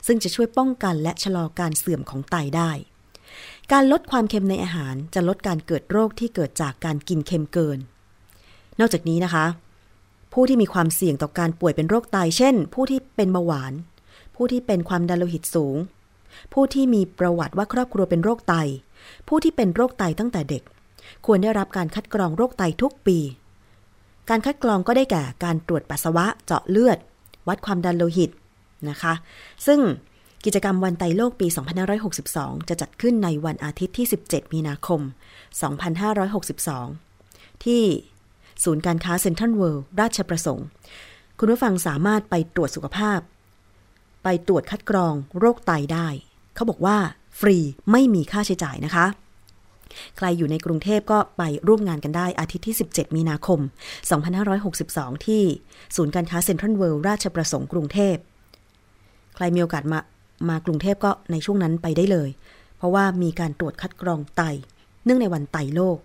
[0.08, 2.72] ซึ่งจะช่วยป้องกันและชะลอการเสื่อมของไตได้
[3.72, 7.80] การลดความเค็มในอาหารจะลดการเกิดโรคที่เกิดจากการกินเค็มเกิน
[8.80, 9.46] นอกจากนี้นะคะ
[10.34, 13.74] ผู้ที่มีความเสี่ยงต่อการป่วยเป็นโรคไตเช่น ผู้ที่เป็นเบาหวาน
[14.36, 15.78] ผู้ที่เป็นความดันโลหิตสูง
[16.54, 18.56] ผู้ที่มีประวัติว่าครอบครัวเป็นโรคไต
[19.28, 20.64] ผู้ที่เป็นโรคไตตั้งแต่เด็ก
[21.26, 23.20] ควรได้รับการคัดกรองโรคไตทุกปี
[24.30, 26.98] การคัดกรองก็ได้แก่การตรวจปัสสาวะ เจาะเลือด
[27.48, 28.32] วัดความดันโลหิต
[28.90, 29.14] นะคะ
[29.68, 29.80] ซึ่ง
[30.46, 31.48] กิจกรรมวันไตโลกปี
[32.08, 35.02] 2562 จะจัดขึ้นในวันอาทิตย์ที่ 17 มีนาคม
[36.28, 37.84] 2562 ที่
[38.64, 40.66] ศูนย์การค้าเซ็นทรัลเวิลด์ราชประสงค์
[41.40, 43.20] คุณผู้ฟังสามารถไปตรวจสุขภาพ
[44.24, 46.08] ไปตรวจคัดกรองโรคไตได้
[46.56, 46.98] เขาบอกว่า
[47.40, 47.58] ฟรี
[47.92, 49.06] ไม่มีค่าใช้จ่ายนะคะ
[50.18, 53.60] ใครอยู่ในกรุงเทพก็ไปร่วมงานกันได้อาทิตย์ที่ 17 มีนาคม
[54.44, 55.44] 2562 ที่
[55.96, 58.16] ศูนย์การค้าเซ็นทรัลเวิลด์ราชประสงค์กรุงเทพ
[59.36, 60.00] ใครมีโอกาสมา
[60.50, 62.30] มากรุงเทพก็ในช่วงนั้นไปได้เลย
[62.78, 64.42] เพราะว่ามีการตรวจคัดกรองไต
[65.04, 65.98] เนื่องในวันไตโลก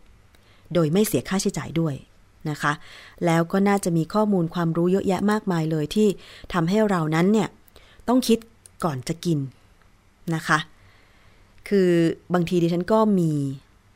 [0.75, 1.95] โดยไม่เสียค่าใช้จ่ายด้วย
[2.51, 2.73] นะคะ
[3.27, 6.09] แล้วก็น่าจะมีข้อมูลความรู้เยอะแยะมากมายเลยที่
[6.53, 7.49] ทำให้เรานั้นเนี่ย
[8.09, 8.39] ต้องคิด
[8.85, 9.39] ก่อนจะกิน
[10.35, 10.59] นะคะ
[11.69, 11.91] คือ
[12.35, 13.33] บางทีดิฉันก็มี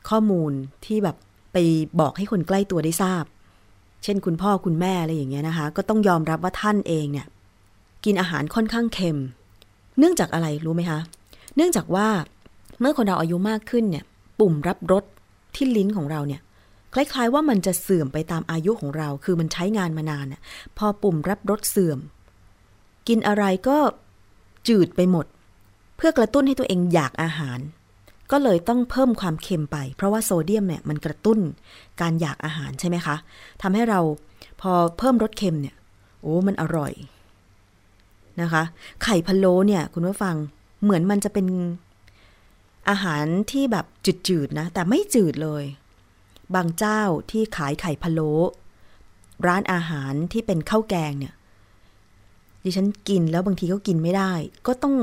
[0.08, 0.52] ข้อมูล
[0.86, 1.16] ที่แบบ
[1.52, 1.56] ไป
[2.00, 3.24] บอกให้คนใกล้ตัวได้ทราบ
[4.04, 7.26] เช่นคุณพ่อคุณแม่อะไรอย่างเงี้ยนะคะ ก็ต้องยอมรับว่าท่านเองเนี่ย
[8.04, 9.18] กินอาหารค่อนข้างเค็ม
[9.98, 11.00] เนื่องจากอะไรรู้ไหมคะ
[11.56, 12.08] เนื่องจากว่า
[12.80, 14.04] เมื่อคนเราอายุมากขึ้นเนี่ย
[14.40, 15.04] ปุ่มรับรส
[15.54, 16.40] ที่ลิ้นของเราเนี่ย
[16.94, 20.40] คล้าย ๆ ว่ามันจะเสื่อมไปตามอายุของเรา คือมันใช้งานมานานน่ะ
[20.78, 21.98] พอปุ่มรับรสเสื่อม
[23.08, 23.78] กินอะไรก็
[24.68, 25.26] จืดไปหมด
[25.96, 27.58] เพื่อกระตุ้นให้ตัวเองอยากอาหาร
[28.30, 31.38] ก็เลยต้องเพิ่มความเค็มไป เพราะว่าโซเดียมเนี่ยมันกระตุ้น
[32.00, 33.16] การอยากอาหารใช่ไหมคะ
[33.62, 34.00] ทำให้เรา
[34.60, 35.76] พอเพิ่มรสเค็มเนี่ย
[36.22, 36.92] โอ้มันอร่อย
[38.40, 38.62] นะคะ
[39.02, 40.36] ไข่พะโล้เนี่ย คุณผู้ฟัง
[40.82, 41.46] เหมือนมันจะเป็น
[42.88, 43.86] อาหารที่แบบ
[44.28, 45.64] จืดๆนะ แต่ไม่จืดเลย
[46.54, 48.32] บางเจ้าที่ขายไข่พะโล้
[49.46, 51.34] ร้านอาหารที่เป็นข้าวแกงเนี่ย
[52.66, 54.33] ดิฉันกินแล้วบางทีก็กินไม่ได้
[54.66, 54.94] ก็ต้อง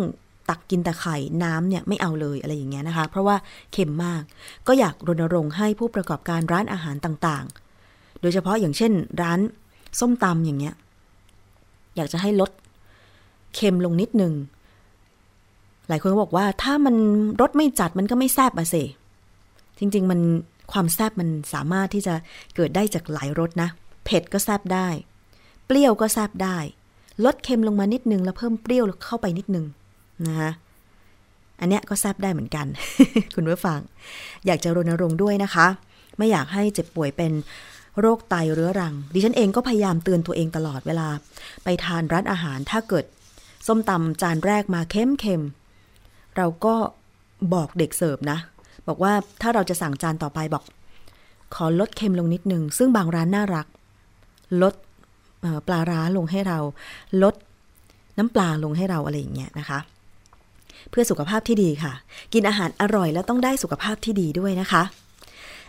[0.50, 3.36] ตักกินแต่ไข่น้ำเนี่ยไม่เอาเลยอะไรอย่างเงี้ยนะคะ เพราะว่า
[3.74, 4.22] เค็มมาก
[4.68, 9.40] ก็อยากรณรงค์ให้ผู้ประกอบการร้านอาหารต่างๆ โดยเฉพาะอย่างเช่น ร้าน
[10.00, 10.76] ส้มตำอย่างเงี้ย
[11.96, 12.52] อยากจะให้ลด
[13.56, 14.34] เค็มลงนิดนึง
[15.88, 16.96] หลายคนก็บอกว่าถ้ามัน
[17.42, 18.76] รสไม่จัดมันก็ไม่แซบอะเส
[19.80, 20.20] จริง ๆ มัน
[20.72, 22.14] ความแซบมันสามารถที่จะ
[22.56, 23.70] เกิดได้จากหลายรสนะ
[24.06, 24.88] เผ็ดก็แซบได้
[25.66, 26.58] เปรี้ยวก็แซบได้
[27.26, 29.66] ลดเค็มลงมานิดนึงแล้วเพิ่มเปรี้ยวเข้าไปนิดนึง
[30.28, 30.52] นะคะ
[31.60, 32.66] อันเนี้ยก็แซบได้เหมือนกัน
[33.36, 33.80] คุณผู้ฟัง
[34.46, 35.68] อยากจะรณรงค์ด้วยนะคะ
[36.18, 37.32] ไม่อยากให้เจ็บป่วยเป็น
[38.00, 41.08] โรคไตเรื้อรัง ดิฉันเองก็พยายามเตือนตัวเองตลอดเวลา
[41.64, 43.06] ไปทานร้านอาหารถ้าเกิด
[43.68, 45.44] ส้มตำจานแรกมาเค็มเค็ม
[46.38, 46.76] เราก็
[47.54, 48.38] บอกเด็กเสิร์ฟนะ
[48.88, 50.64] บอกว่าถ้าเราจะสั่งจานต่อไปบอก
[51.56, 53.68] ขอลดเค็มลงนิดนึง ซึ่งบางร้านน่ารัก
[54.62, 54.74] ลด
[55.68, 56.60] ปลาร้าลงให้เรา
[57.24, 57.36] ลด
[58.18, 59.80] น้ำปลาลงให้เราอะไรอย่างเงี้ยนะคะ
[60.90, 61.94] เพื่อสุขภาพที่ดีค่ะ
[62.34, 64.84] กินอาหารอร่อยแล้วต้องได้สุขภาพที่ดีด้วยนะคะ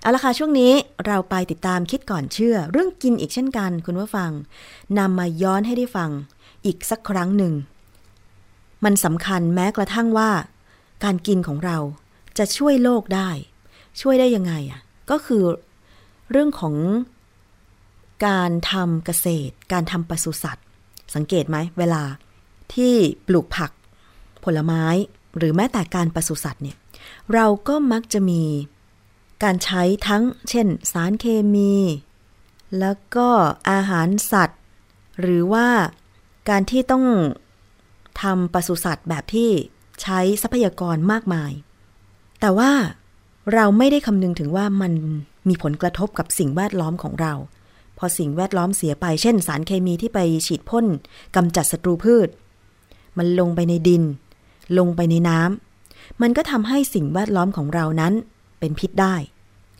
[0.00, 0.72] เอาละค่ะช่วงนี้
[1.06, 4.30] เราไปติดตามคิดก่อนเชื่อ เรื่องกินอีกเช่นกัน คุณผู้ฟัง
[4.98, 6.10] นำมาย้อนให้ได้ฟัง
[6.66, 7.54] อีกสักครั้งหนึ่ง
[8.84, 10.30] มันสำคัญแม้กระทั่งว่า
[11.04, 11.78] การกินของเรา
[12.38, 13.30] จะช่วยโลกได้
[14.00, 15.42] ช่วยได้ยังไงอะก็คือ
[16.30, 16.74] เรื่องของ
[18.26, 20.64] การทำเกษตร การทำปศุสัตว์
[21.14, 22.02] สังเกตไหมเวลา
[22.74, 22.94] ที่
[23.26, 23.70] ปลูกผัก
[24.44, 24.84] ผลไม้
[25.36, 26.76] หรือแม้แต่การปศุสัตว์เนี่ย
[27.34, 28.42] เราก็มักจะมี
[29.42, 31.74] การใช้ทั้ง เช่น สารเคมี
[32.78, 33.28] แล้วก็
[33.70, 34.60] อาหารสัตว์
[35.20, 35.68] หรือว่า
[36.48, 37.04] การที่ต้อง
[38.22, 39.50] ทำปศุสัตว์แบบที่
[40.02, 41.52] ใช้ทรัพยากรมากมาย
[42.40, 42.72] แต่ว่า
[43.54, 44.92] เราไม่ได้คำนึงถึงว่ามัน
[45.48, 47.32] มีผลกระทบกับสิ่งแวดล้อมของเรา
[48.04, 50.86] อสิ่งแวดล้อมเสียไป เช่น สารเคมีที่ไปฉีดพ่น
[51.36, 52.28] กำจัดศัตรูพืช
[53.18, 54.02] มันลงไปในดิน
[54.78, 58.12] ลงไปในน้ำมันก็ทำให้สิ่งแวดล้อมของเรานั้น
[58.58, 59.14] เป็นพิษได้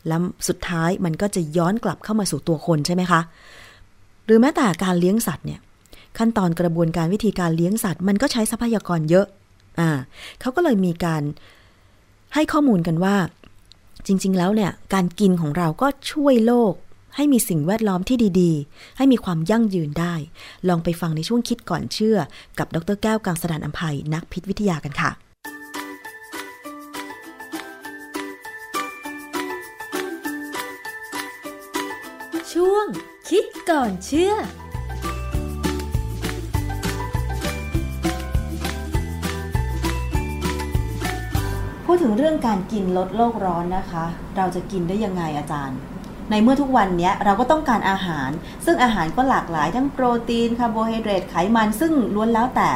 [0.07, 3.21] แล้วสุดท้ายมันก็จะย้อนกลับเข้ามาสู่ตัวคนใช่ไหมคะ
[4.25, 5.59] หรือแม้แต่การเลี้ยงสัตว์เนี่ย
[6.17, 9.25] ขั้นตอนกระบวนการวิธีการเลี้ยงสัตว์ มันก็ใช้ทรัพยากรเยอะ
[9.79, 9.89] อ่า
[10.41, 11.23] เขาก็เลยมีการ
[12.33, 13.15] ให้ข้อมูลกันว่า
[14.07, 16.73] จริง ๆ แล้วเนี่ย การกินของเราก็ช่วยโลก
[17.15, 20.15] ให้มีสิ่งแวดล้อมที่ดีๆ ให้มีความยั่งยืนได้
[20.67, 22.17] ลองไปฟังในช่วงคิดก่อนเชื่อ
[22.59, 25.11] กับดรแก้วกังสดานอัมภัยนักพิษวิทยากันค่ะ
[32.53, 32.85] ช่วง
[33.29, 34.33] คิดก่อนเชื่อ
[41.85, 45.79] พูดถึงเรื่องการกินลดโลกร้อนนะคะ เราจะกินได้ยังไงอาจารย์
[46.31, 48.29] ในเมื่อทุกวันเนี้ยเราก็ต้องการอาหาร
[48.65, 52.69] ซึ่งอาหารก็หลากหลายทั้งโปรตีนคาร์โบไฮเดรตไขมันซึ่งล้วนแล้วแต่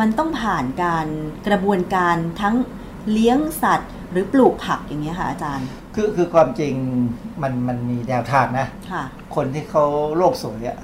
[0.00, 1.06] มันต้องผ่านการ
[1.46, 2.54] กระบวนการทั้ง
[3.12, 6.74] เลี้ยงสัตว์ หรือปลูกผักอย่างเงี้ยค่ะอาจารย์ คือคือความจริง
[7.42, 9.04] มันมันมีแนวทางนะค่ะ
[9.36, 9.84] คนที่เขา
[10.18, 10.78] โลกสวยอะ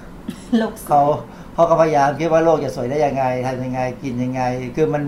[0.59, 1.03] โลกเขา
[1.55, 4.43] เขาก็พยายามคิดว่าโลกจะสวยได้ยังไงทำยังไงกินยังไง
[4.77, 5.03] คือมัน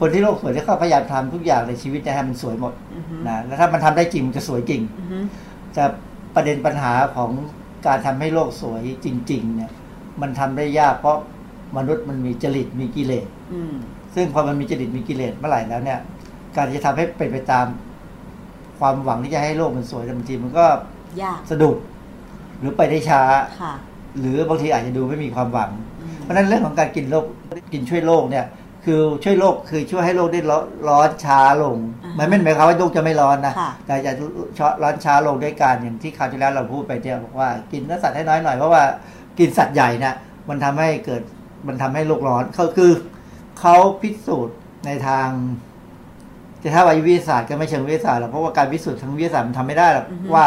[0.00, 5.18] คนที่โลกสวยที่เขาพยายามทำทุกอย่างในชีวิตนะฮะมันสวยหมดอือฮึนะแล้วถ้ามันทำได้จริงมันจะสวยจริงอือฮึ
[5.74, 5.84] แต่
[6.34, 7.30] ประเด็นปัญหาของ
[7.86, 9.70] การทำให้โลกสวยจริง ๆ เนี่ย
[10.20, 11.18] มันทำได้ยากเพราะ
[11.76, 13.74] มนุษย์มันมีจริตมีกิเลสอืม
[14.14, 15.98] ซึ่งพอมันมีจริตมีกิเลสเมื่อไหร่แล้วเนี่ย
[16.56, 17.66] การจะทำให้เป็นไปตาม
[18.78, 20.66] ความหวังที่จะให้โลกมันสวยแต่บางทีมันก็
[21.22, 21.76] ยากสะดุด
[22.58, 23.22] หรือไปได้ช้า
[23.60, 23.74] ค่ะ
[24.18, 25.70] หรือบางทีอาจจะดูไม่มีความหวัง
[26.00, 27.24] อืมเพราะฉะนั้นเรื่องของการกินโลก
[27.72, 28.44] กินช่วยโลกเนี่ย
[28.84, 34.12] คือช่วยโลกคือช่วยให้โลกได้ร้อนร้อนช้าลงอ่าฮะมันไม่ได้หมายความว่าโลกจะไม่ร้อนนะค่ะแต่จะ
[34.82, 38.82] ร้อนช้าลงด้วยการอย่างที่คราวที่แล้วเราพูดไปเนี่ยบอกว่ากินเนื้อสัตว์ให้น้อยหน่อยเพราะว่า
[39.38, 40.14] กินสัตว์ใหญ่เนี่ย
[40.48, 41.22] มันทำให้เกิด
[41.66, 42.92] มันทำให้โลกร้อนเขาคือ
[43.60, 45.28] เขาพิสูจน์ในทาง
[46.60, 50.46] แต่ถ้าวิทยาศาสตร์ก็ไม่เชิงวิทยาศาสตร์หรอกเพราะว่าการพิสูจน์ทางวิทยาศาสตร์มันทำไม่ได้หรอกอือฮึว่า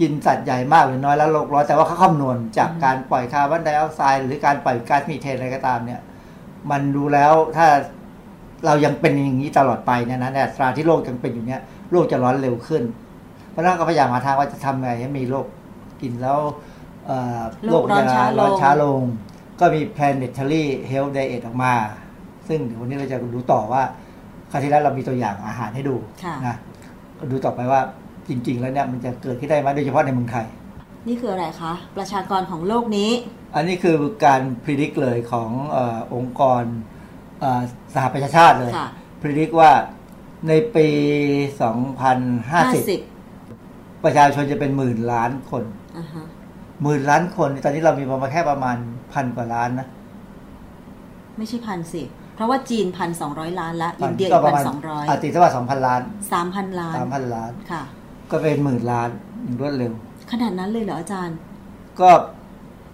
[0.00, 6.00] กินสัตว์ใหญ่มากหรือน้อยแล้วโลกร้อนแต่ว่าเขาคำนวณจากการปล่อยคาร์บอนไดออกไซด์หรือการปล่อยก๊าซมีเทนอะไรก็ตามเนี่ย
[6.70, 7.66] มันดูแล้วถ้า
[8.66, 11.60] เรายังเป็นอย่างนี้ตลอดไปเนี่ยนะในอัตราที่โลกยังเป็นอยู่เนี่ย
[11.92, 12.82] โลกจะร้อนเร็วขึ้น
[13.50, 15.46] เพราะฉะนั้นก็พยายามหาทางว่าจะทำไงให้มีโลก
[16.02, 16.38] กินแล้ว
[17.06, 19.00] เอ่อโลกร้อนช้าลงร้อนช้าลง
[19.60, 21.72] ก็มี planetary health diet ออกมา
[22.48, 23.82] ซึ่งเดี๋ยววันนี้เราจะดูต่อว่า
[24.50, 26.56] คราวที่แล้วเรามีตัวอย่างอาหารให้ดูค่ะนะ
[27.18, 27.80] ก็ดูต่อไปว่า
[28.28, 30.46] จริง ๆ แล้วเนี่ยมันจะเกิดขึ้นได้ไหมโดยเฉพาะในเมืองไทย
[31.08, 33.10] นี่คืออะไรคะ ประชากรของโลกนี้
[33.56, 36.62] อันนี้คือการพิจิตรเลยของเออองค์กร
[37.40, 37.62] เออ
[37.94, 38.88] สหประชาชาติเลยค่ะ
[39.20, 39.70] พิจิตรว่า
[40.48, 40.88] ในปี
[41.58, 41.60] 50
[43.20, 45.64] 2050 ประชาชนจะเป็นหมื่นล้านคน
[45.98, 46.24] อ่าฮะ
[46.82, 48.76] หมื่นล้านคน ตอนนี้เรามีประมาณแค่ประมาณ
[49.12, 49.86] พันกว่าล้านนะ
[51.36, 52.02] ไม่ใช่พันสิ
[52.34, 56.00] เพราะว่าจีนพันสองร้อยล้านละอินเดียก็อีกปพัระนมาณสองร้อยอาติสว่าสองพันล้าน
[56.32, 57.82] สามพันล้านสามพันล้านค่ะ
[58.30, 59.10] ก็เป็นหมื่นล้าน
[59.42, 59.92] อย่างรวดเร็ว
[60.30, 61.36] ขนาดนั้นเลยเหรออาจารย์
[62.00, 62.10] ก็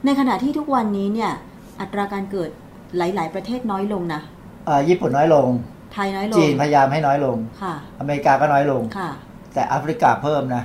[0.05, 1.33] ในขณะที่ทุกวันนี้เนี่ย
[1.81, 2.51] อัตราการเกิด
[2.97, 4.21] หลาย ๆ ประเทศน้อยลงนะ
[4.67, 5.49] เอ่อญี่ปุ่นน้อยลง
[5.93, 9.11] ไทยน้อยลง จีนพยายามให้น้อยลง ค่ะ อเมริกาก็น้อยลง ค่ะ
[9.55, 10.63] แต่แอฟริกาเพิ่มนะ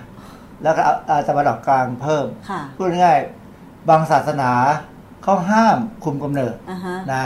[0.63, 4.52] แล้วก็อ่าตะวันออกกลางเพิ่มค่ะพูดง่ายๆบางศาสนา
[5.23, 7.23] เขาห้ามคุมกำเนิดอ่าฮะนะ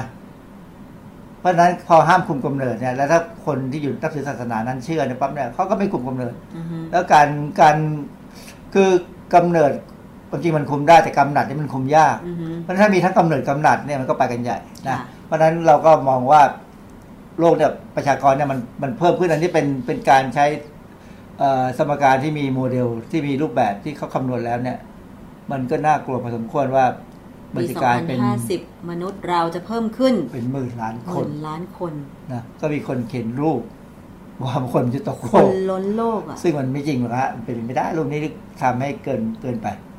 [1.40, 7.28] เพราะฉะนั้นพอห้ามคุมกำเนิดเนี่ยแล้วถ้าคนที่อยู่นับถือศาสนานั้นเชื่อเนี่ยปั๊บเนี่ยเขาก็ไม่คุมกำเนิดอือฮึแล้วการ
[7.62, 7.78] การ
[8.74, 8.90] คือ
[9.36, 9.72] กำเนิด
[10.32, 16.42] จริงๆมันคุมได้แต่กำหนัดนี่มันคุมยากอือฮึเพราะฉะนั้นถ้ามีทั้งกำเนิดกำหนัดเนี่ยมันก็ไปกันใหญ่นะค่ะเพราะฉะนั้นเราก็มองว่า
[17.40, 20.46] โลกเนี่ยประชากรเนี่ยมันมันเพิ่มขึ้นอันนี้เป็นเป็นการใช้
[21.40, 24.78] เอ่อสมการที่มีโมเดลที่มีรูปแบบที่เขาคำนวณแล้วเนี่ย
[25.52, 26.86] มันก็น่ากลัวพอสมควรว่า
[27.56, 28.20] มันปีจะกลายเป็น
[28.54, 31.94] 2050มนุษย์เราจะเพิ่มขึ้น เป็นหมื่นล้านหคมื่นนล้านคน
[32.32, 33.62] นะก็มีคนเขียนรูป
[34.44, 38.20] ว่าคนจะตกคโลนกล้นโลกอะซึ่งมันไม่จริงหรอกฮะมันเป็นไปไม่ได้รูปนี้
[38.62, 39.91] ทำให้เกินเกินไปเอ่อ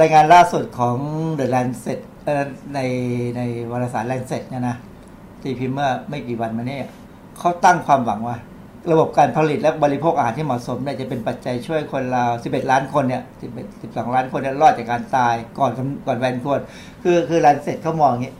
[0.00, 0.96] รายงานล่าสุดของ
[1.38, 2.80] The Lancet เอ่อใน
[3.36, 4.76] ในวารสาร Lancet เนี่ยนะ
[5.42, 6.88] ที่พิมพ์เมื่อไม่กี่วันมาเนี่ย
[7.38, 8.36] เขาตั้งความหวังว่า
[8.92, 15.70] ระบบการผลิตและบริโภคอาหารที่เหมาะสมเนี่ยจะเป็นปัจจัยช่วยคนเราว11 ล้านคนเนี่ย11 12 ล้านคนเนี่ยรอดจากการตายก่อน
[16.06, 16.60] ก่อนแวนควร
[17.02, 18.34] คือคือ Lancet เขามองอย่างนี้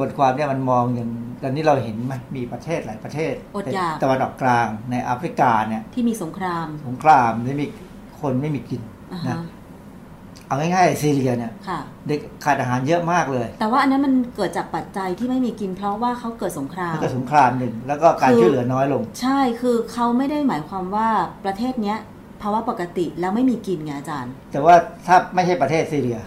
[0.00, 1.10] บทความเนี่ยมันมองอย่าง
[1.42, 7.66] ตอนนี้เราเห็นไหมมีประเทศหลายประเทศอดอยากในตะวันออกกลางในแอฟริกาเนี่ยที่มีสงครามสงครามไม่มี
[8.20, 9.36] คนไม่มีกินอ่านะฮะ
[10.52, 21.08] เอาง่ายๆซีเรียเนี่ยค่ะเด็กขาดอาหารเยอะมากเลย แต่ว่าอันนั้นมันเกิดจากปัจจัยที่ไม่มีกินเพราะว่าเขาเกิดสงครามแล้วก็สงครามหนึ่งแล้วก็การคือช่วยเหลือน้อยลง ใช่คือเขาไม่ได้หมายความว่า
[21.44, 21.98] ประเทศเนี้ย
[22.42, 24.74] ภาวะปกติแล้วไม่มีกินไงอาจารย์ แต่ว่า
[25.06, 26.20] ถ้าไม่ใช่ประเทศซีเรีย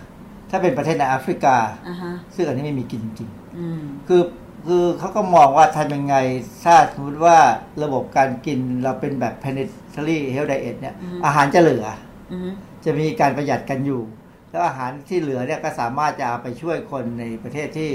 [0.50, 1.56] ถ้าเป็นประเทศในแอฟริกา
[1.88, 4.22] อ่าฮะซึ่งอันนี้ไม่มีกินจริงอืมๆคือ
[4.68, 6.16] คือเขาก็มองว่าทำยังไง
[6.64, 7.38] ถ้าสมมติว่า
[7.84, 11.86] ระบบการกินเราเป็นแบบ planetary health diet เนี่ยอืมอาหารจะเหลือ
[12.34, 12.52] อืม
[12.86, 14.02] จะมีการประหยัดกันอยู่
[14.50, 17.92] แล้วอาหารที่เหลือเนี่ยก็สามารถจะเอาไปช่วยคนในประเทศที่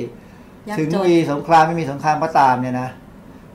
[0.69, 2.89] ยากถึงจนมีสงครามไม่มีสงครามก็ตามเนี่ยนะ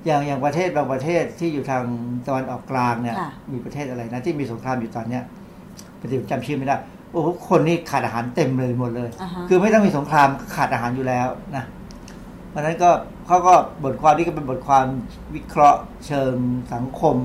[0.05, 1.83] อย่างอย่างประเทศบางประเทศที่อยู่ทาง
[2.27, 5.23] ตะวันออกกลางเนี่ยค่ะมีประเทศอะไรนะที่มีสงครามอยู่ตอนเนี้ย
[6.01, 6.75] ปฏิบัติจำชื่อไม่ได้
[7.11, 11.63] โอ้โหคนนี่ขาดอาหารเต็มเลยหมดเลยอ่าฮะคือไม่ต้องมีสงครามก็ขาดอาหารอยู่แล้วนะ
[12.49, 12.91] เพราะฉะนั้นก็
[13.25, 14.85] เขาก็บทความนี้ก็เป็นบทความ
[15.35, 16.35] วิเคราะห์เชิง
[16.73, 17.17] สังคม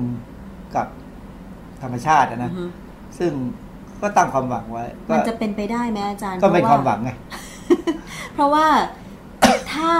[0.75, 0.87] กับ
[1.81, 2.63] ธรรมชาติอะอืนะอฮึ
[3.19, 3.31] ซึ่ง
[4.01, 7.09] ก็ตั้งความหวังไว้ก็มันจะเป็นไปได้ไหมอาจารย์ก็เป็นพคระวามหวังไง
[8.33, 8.67] เพราะว่า
[9.73, 9.91] ถ้า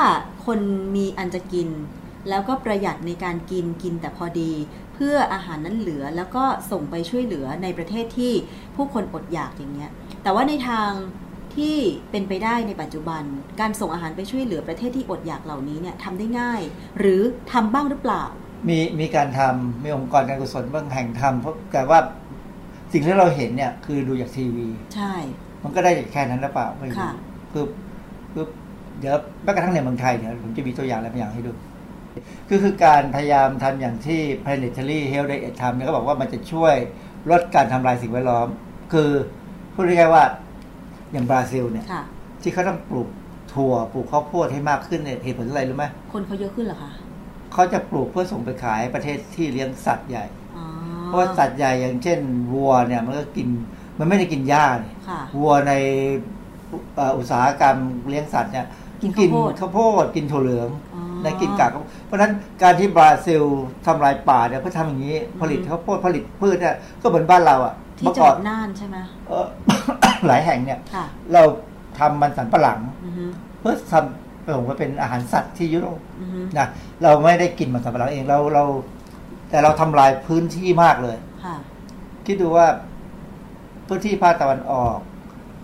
[0.46, 0.60] คน
[0.96, 1.70] มีอันจะกิน
[2.30, 4.52] แล้วก็ประหยัดในการกินกินแต่พอดี
[4.94, 8.34] เพื่ออาหารนั้นเหลือแล้วก็ส่งไปช่วยเหลือในประเทศที่
[8.76, 9.92] ผู้คนอดอยากอย่างเงี้ย
[10.24, 10.90] แต่ว่าในทาง
[11.56, 11.76] ที่
[12.12, 13.24] เป็นไปได้ในปัจจุบัน
[13.60, 16.62] การส่งอาหารไปช่วยเหลือประเทศที่อดอยากเหล่านี้เนี่ยทำได้ง่าย
[17.00, 18.24] หรือทำบ้างหรือเปล่า
[18.70, 22.00] มีมีการทำมีองค์กรการกุศลบางแห่งทำเพราะแต่ว่า
[22.94, 25.14] สิ่งที่เราเห็นเนี่ย คือดูจากทีวี ใช่
[25.64, 27.14] มันก็ได้แค่นั้นหรือเปล่าไม่รู้ค่ะ
[27.52, 27.66] คือ
[28.34, 28.46] คือ
[29.00, 31.52] เดี๋ยวแม้กระทั่งในเมืองไทยเนี่ยผมจะมีตัวอย่างอะไรบางอย่างให้ดู
[32.48, 36.76] คือคือการพยายามทำอย่างที่ planetary health diet ทำเนี่ยก็บอกว่ามันจะช่วย
[37.32, 38.48] ลดการทำลายสิ่งแวดล้อม
[38.94, 39.10] คือ
[39.74, 40.24] พูดง่ายๆว่า
[41.12, 42.04] อย่างบราซิลเนี่ยค่ะ
[42.42, 43.10] ที่เขาต้องปลูก
[43.54, 46.92] ถั่วปลูกข้าวโพดให้มากขึ้นเนี่ยเหตุผลอะไรรู้ไหมคนเขาเยอะขึ้นเหรอคะ
[47.54, 50.41] เขาจะปลูกเพื่อส่งไปขายประเทศที่เลี้ยงสัตว์ใหญ่อ๋อ
[51.12, 52.20] เพราะว่าสัตว์ใหญ่อย่างเช่น
[52.54, 53.48] วัวเนี่ยมันก็กิน
[54.00, 55.74] มันไม่ได้กินหญ้าเนี่ยค่ะวัวใน
[56.96, 57.78] เอ่ออุตสาหกรรม
[58.10, 58.66] เลี้ยงสัตว์เนี่ย
[59.02, 61.70] กินกินข้าวโพดข้าวโพดกินถั่วเหลืองอ๋อและกินกาก
[62.06, 62.32] เพราะฉะนั้น
[62.64, 63.44] การที่บราซิล
[63.86, 68.98] ทำลายป่าเนี่ยเพื่อทำอย่างนี้ผลิตอืมข้าวโพดผลิตพืชเนี่ยก็เหมือนบ้านเราอะที่เมื่อจังหก่อวันดน่านใช่ไหม
[69.28, 69.46] เอ่อ
[70.28, 71.42] หลายแห่งเนี่ยค่ะเรา
[72.00, 73.26] ทำมันสันปะหลังอือฮึ
[73.60, 76.68] เพื่อทำส่งมาเป็นอาหารสัตว์ที่ยุโรปอือฮึนะ
[77.04, 78.64] เราไม่ได้กินมันสันปะหลังเองเราเรา
[79.52, 81.56] แต่เราทำลายพื้นที่มากเลยค่ะ
[82.26, 82.68] คิดดูว่า
[83.88, 84.98] พื้นที่ภาคตะวันออก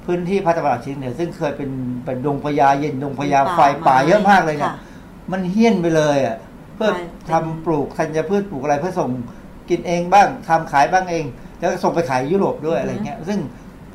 [0.05, 1.71] พื้นที่ภาคตะวันออกเฉียงเหนือซึ่งเคยเป็น
[2.05, 4.77] เป็นดงพญาเย็นดงพญาไฟป่าป่าไม้เยอะมากเลยเนี่ยค่ะ
[5.31, 6.37] มันเฮี้ยนไปเลยอะ
[6.75, 9.09] เพื่อไปเป็นทำปลูกธัญพืชปลูกอะไรเพื่อส่ง
[9.69, 11.25] กินเองบ้างทำขายบ้างเอง
[11.59, 13.39] แล้วก็ส่งไปขายยุโรปด้วยอะไรเงี้ย ซึ่ง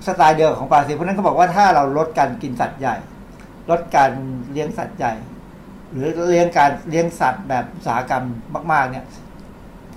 [0.06, 2.96] สไตล์เดียวกับของบราซิลเพราะฉะนั้นเขาบอกว่าถ้าเราลดการกินสัตว์ใหญ่
[3.70, 4.10] ลดการ
[4.52, 5.12] เลี้ยงสัตว์ใหญ่
[5.92, 8.24] หรือเลี้ยงการเลี้ยงสัตว์แบบอุตสาหกรรม
[8.72, 9.04] มาก ๆ เนี่ย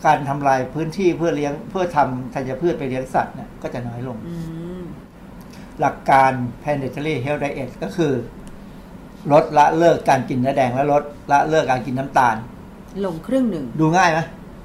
[0.05, 4.35] การทำลายพื้นที่เพื่อเลี้ยงเพื่อทำธัญพืชไปเลี้ยงสัตว์เนี่ยก็จะน้อยลงอื
[4.81, 4.83] ม
[5.79, 8.13] หลักการ planetary health diet ก็คือ
[9.31, 12.35] ลดละเลิกการกินเนื้อแดงและลดละเลิกการกินน้ำตาล
[13.05, 14.19] ลงครึ่งหนึ่ง ดูง่ายไหม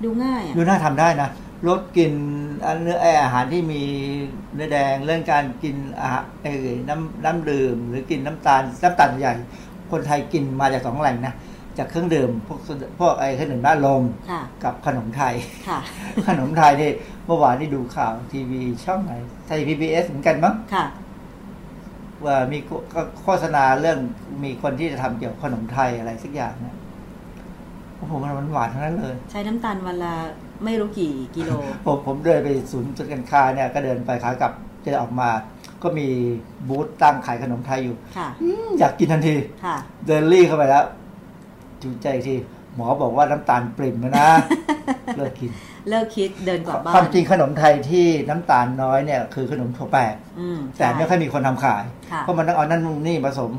[0.05, 1.31] ดูง่ายอะดูน่าทำได้นะ
[1.69, 2.13] ลดกิน
[2.67, 3.83] อันเนื้อไออาหารที่มี
[4.55, 9.35] เนื้อแดงเรื่องการกินอาหารเอ่อน้ำน้ำดื่ม หรือกินน้ำตาลน้ำตาลใหญ่
[9.91, 11.35] คนไทยกินมาจากสองแหล่งนะ
[11.81, 12.59] จากเครื่องดื่มพวก
[13.01, 15.35] พวกไอเครื่องดื่มน้าลมค่ะกับขนมไทย
[15.69, 15.79] ค่ะ
[16.29, 16.91] ขนมไทยนี่
[17.27, 19.13] เมื่อวานนี่ดูข่าวทีวีช่องไหน
[19.47, 20.85] ไทยพีบีเอสเหมือนกันมั้งค่ะ
[22.25, 22.71] ว่ามีโฆ
[23.23, 23.99] โฆษณาเรื่อง
[24.45, 26.77] มีคนที่จะทำเกี่ยวกับขนมไทยอะไรสักอย่างเนี่ย
[27.97, 30.15] โอ้โหมันหวานๆทั้งนั้นเลย ใช้น้ำตาลวันละ
[30.65, 31.51] ไม่รู้กี่กิโล
[31.87, 34.53] ผมผมเดินไปศูนย์จุดการค้าเนี่ย ก็เดินไปขากลับ
[34.85, 35.31] จะออกมา
[35.83, 36.09] ก็มี
[36.69, 39.77] บูธตั้งขายขนมไทยอยู่ค่ะอืมอยากกินทันทีค่ะ
[40.07, 40.85] เดินรี่เข้าไปแล้ว
[41.83, 42.37] จูใจอีกที
[42.75, 44.29] หมอบอกว่าน้ำตาลปริ่มแล้วนะ
[45.17, 45.51] เลิกกิน
[45.89, 53.51] เลิกคิดเดินกลับบ้านความจริงขนมไทยที่น้ำตาลน้อยเนี่ยคือขนมถั่วแปบอืมแต่ไม่ค่อยใช่มีคนทำขายค่ะเพราะมันต้องเอานั่นนี่ผสม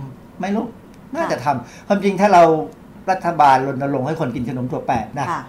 [0.42, 0.66] ไม่รู้
[1.14, 2.44] น่าค่ะจะทำความจริงถ้าเรา
[3.12, 5.44] รัฐบาลรณรงค์ให้คนกินขนมถั่วแปบนะค่ะ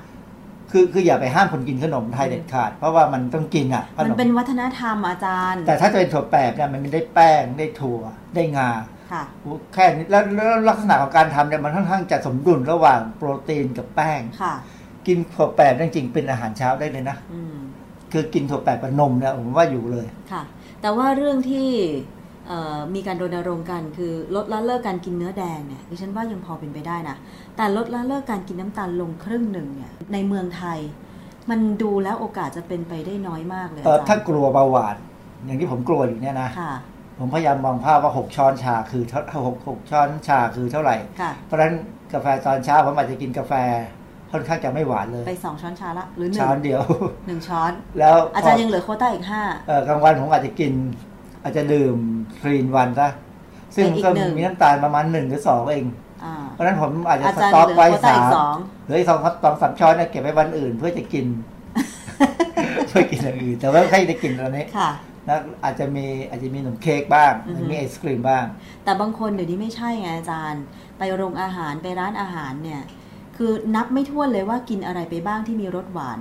[0.71, 8.01] คือคืออย่าไปห้ามคนกินขนมไทยเด็ดขาด เพราะว่ามันต้องกินอะขมันนมเป็นวัฒนธรรมอาจารย์ แต่ถ้าจะเป็นถั่วแปบเนี่ยมันไม่ได้แป้งได้ถั่ว
[8.35, 8.71] ได้งา
[9.13, 9.23] ค่ะ
[9.75, 14.55] แค่นี้แล้วแล้วลักษณะของการทำเนี่ยมันค่อนข้างจะสมดุลระหว่างโปรตีนกับแป้งค่ะ
[15.07, 17.57] กินถั่วแปบจริงๆเป็นอาหารเช้าได้เลยนะอืม
[18.13, 20.43] คือกินถั่วแปบกับนมเนี่ยผมว่าอยู่เลยค่ะ
[20.81, 21.69] แต่ว่าเรื่องที่
[22.49, 27.17] เอ่อมีการรณรงค์กันคือลดละเลิกการกินเนื้อแดงเนี่ยดิฉันว่ายังพอเป็นไปได้นะ
[27.57, 30.79] แต่ลดละเลิกการกินน้ำตาลลงครึ่งหนึ่งเนี่ยในเมืองไทย
[31.51, 34.97] มันดูแล้วโอกาสจะเป็นไปได้น้อยมากเลยเอออาถ้าจารย์กลัวเบาหวาน
[35.45, 36.73] อย่างที่ผมกลัวอยู่เนี่ยนะค่ะ
[37.19, 41.75] ผมพยายามมองภาพว่าหกช้อนชาคือเท่าหกหกช้อนชาคือเท่าไหร่ค่ะเพราะฉะนั้น
[42.13, 43.53] กาแฟตอนเช้าผมอาจจะกินกาแฟ
[44.33, 46.81] ค่อนข้างจะไม่หวานเลย ไปสองช้อนชาละหรือหนึ่งช้อนเดียว
[47.27, 50.73] หนึ่งช้อน แล้วอาจารย์ยังเหลือโควต้าอีกห้าเออกลางวันผมอาจจะกิน
[51.43, 51.97] อาจจะดื่ม
[52.41, 53.09] ทรีนวันซะ
[53.77, 55.87] ซึ่งเป็นอีกก็หนึ่งมีน้ำตาลประมาณหนึ่งหรือสองเอง
[56.25, 61.27] อ่าเพราะฉะนั้นผมอาจจะอาสจารย์ต็อกเหลือไว้โควต้าสาอีกมสองเหลืออีกสองสองสามช้อนเนี่ยเก็บไว้วันอื่นเพื่อจะกิน
[62.89, 64.65] เพื่อกินอย่างอื่นแต่ว่าไม่ค่อยได้กินตอนนี้
[65.23, 68.45] ค่ะแล้วอาจจะมีอาจจะมีขนมเค้กบ้างอือฮึมีไอศครีมบ้าง
[68.85, 70.65] แต่บางคนเดี๋ยวนี้ไม่ใช่ไงอาจารย์
[70.99, 72.83] ไปโรงอาหารไปร้านอาหารเนี่ย
[73.37, 76.19] คือนับไม่ถ้วนเลยว่ากินอะไรไปบ้างที่มีรสหวาน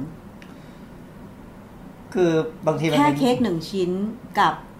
[2.13, 2.31] คือ
[2.67, 3.91] บางทีมันแค่เป็นเค้กหนึ่งชิ้น
[4.39, 4.70] กับเอิ่ม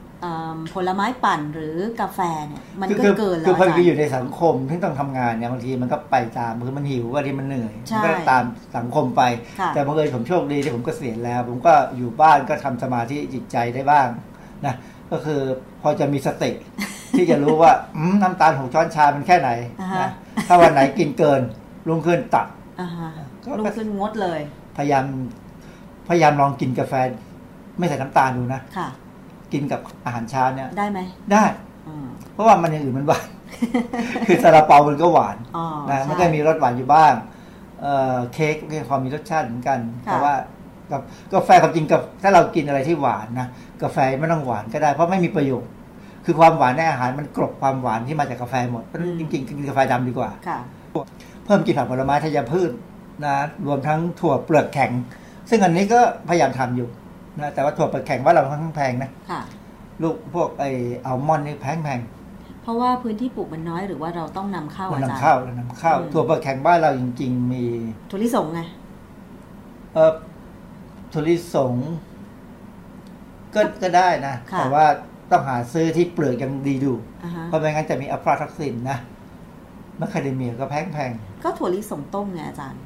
[0.74, 8.44] ผลไม้ปั่นหรือกาแฟเนี่ยมันคือก็คือเกินแล้คือวพออาจารไปอยู่ย์ในสังคมที่ต้องทำงานเนี่ยบางทีมันก็ไปตามคือมันหิวบางทีมันเหนื่อยใช่มันก็ตาม
[8.78, 9.22] สังคมไป
[9.60, 14.08] ค่ะแต่บังเอิญผมโชคดีที่ผมเกษียณแล้ว ผมก็อยู่บ้านก็ทำสมาธิจิตใจได้บ้าง
[14.66, 14.76] นะ
[15.12, 15.42] ก็คือ
[15.82, 16.52] พอจะมีสติ
[17.18, 19.50] ที่จะรู้ว่าอืมน้ำตาลหกช้อนชามันแค่ไหน
[19.82, 20.10] อ่าฮะนะ
[20.48, 21.42] ถ้าวันไหนกินเกิน
[21.88, 22.48] ลุงขึ้นตัด
[22.82, 23.10] อ่าฮะ
[23.44, 24.40] ก็ลงขึ้นงดเลย
[24.78, 25.06] พยายาม
[26.10, 26.94] พยายามลองกินกาแฟ
[27.78, 28.88] ไม่ใส่น้ำตาลดูนะค่ะ
[29.54, 31.00] กินกับอาหารเช้าเนี่ยได้ไหม
[31.32, 31.44] ได้
[31.88, 33.28] อืมเพราะว่ามันอย่างอื่นมันหวาน
[34.28, 37.14] คือซาลาเปามันก็หวานอ๋อนะใช่มันก็มีรสหวานอยู่บ้าง
[37.82, 40.34] เอ่อเค้กก็ความมีรสชาติเหมือนกันค่ะแต่ว่า
[40.92, 41.02] กับ
[41.34, 43.48] กาแฟความจริงกับถ้าเรากินอะไรที่หวานนะ
[43.84, 45.72] กาแฟไม่ต้องหวานก็ได้ เพราะไม่มีประโยชน์
[46.26, 50.60] คือความหวานในอาหารมันกลบความหวานที่มาจากกาแฟหมดเพราะฉะนั้นจริงๆกินกาแฟดำดีกว่าค่ะ
[51.46, 52.72] เพิ่มกินผักผลไม้ธัญพืช
[53.26, 53.36] นะ
[53.68, 54.92] รวมทั้งถั่วเปลือกแข็ง
[55.50, 56.00] ซึ่งอันนี้ก็
[56.30, 56.88] พยายามทำอยู่
[57.40, 59.42] นะแต่ว่าถั่วเปลือกแข็งบ้านเราค่อนข้างแพงนะค่ะ
[60.02, 60.66] ลูกพวกไอ
[61.06, 62.00] อัลมอนด์นี่แพงแพง
[62.64, 67.66] เพราะว่าพื้นที่ปลูกมันน้อยหรือว่าเราต้องนำเข้าเราอาจารนำย์เข้าเรานำเข้าอืมถั่วเปลือกแข็งบ้านเราจริง ๆ มี
[68.10, 68.62] ถั่วลิสงไง
[69.94, 70.14] เออ
[71.12, 71.74] ถั่วลิสง
[73.56, 74.86] ก็ก็ได้นะค่ะแต่ว่า
[75.32, 78.98] ต้องหาซื้อที่เปลือกยังดีดูอ่าฮะเพราะไม่งั้นจะมีอัฟลาท็อกซินนะ
[80.00, 81.12] มะคาเดเมียก็แพงแพง
[81.44, 82.82] ก็ถั่วลิสงต้มไงอาจารย์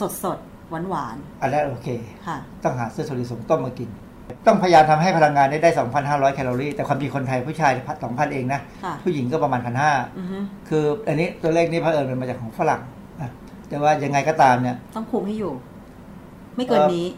[0.00, 0.38] สดสด
[0.70, 3.88] หวานหวานๆอันนั้นโอเคๆค่ะต้องหาซื้อถั่วลิสงต้มมากิน
[4.46, 5.70] ต้องพยายามทำให้พลังงานได้ได้
[6.02, 12.82] 2,500 แคลอรี่ แต่ความจริงคนไทยผู้ชาย 2,000 เองนะค่ะผู้หญิงก็ประมาณ 1,500อือฮึคืออันนี้ตัวเลขนี้เผอิญมันมาจากของฝรั่ง
[13.20, 13.30] นะ
[13.68, 15.52] แต่ว่ายังไงก็ตามเนี่ย ต้องคุมให้อยู่
[16.56, 17.08] ไม่เกินเอ่อนี้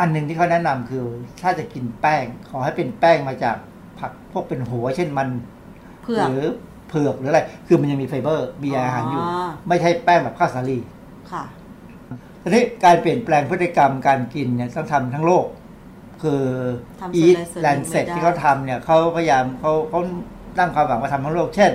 [0.00, 1.04] อันหนึ่งที่เขาแนะนำคือ
[1.42, 3.56] ถ้าจะกินแป้ง ขอให้เป็นแป้งมาจาก
[3.98, 5.28] ผักพวกเป็นหัว เช่นมัน
[6.02, 6.44] เผือกหรือ
[6.88, 10.78] เผือกหรืออะไร คือมันยังมีไฟเบอร์ มีอาหารอยู่อ๋อไม่ใช่แป้งแบบข้าวสาลี
[11.32, 11.44] ค่ะ
[12.42, 15.46] ทีนี้การเปลี่ยนแปลงพฤติกรรมการกินเนี่ยต้องทำทั้งโลก
[16.22, 16.42] คือ
[17.00, 20.00] ทำ Eat Solar Lancet Serving ที่เขาทำเนี่ยเขาพยายามเขาเขา
[20.58, 21.72] ตั้งความหวังว่าทำทั้งโลก เช่น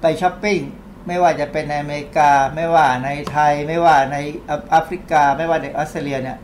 [0.00, 0.60] ไปช้อปปิ้ง
[1.06, 4.16] ไม่ว่าจะเป็นในอเมริกา ไม่ว่าในไทย ไม่ว่าใน
[4.70, 6.38] แอฟริกา ไม่ว่าในออสเตรเลียเนี่ย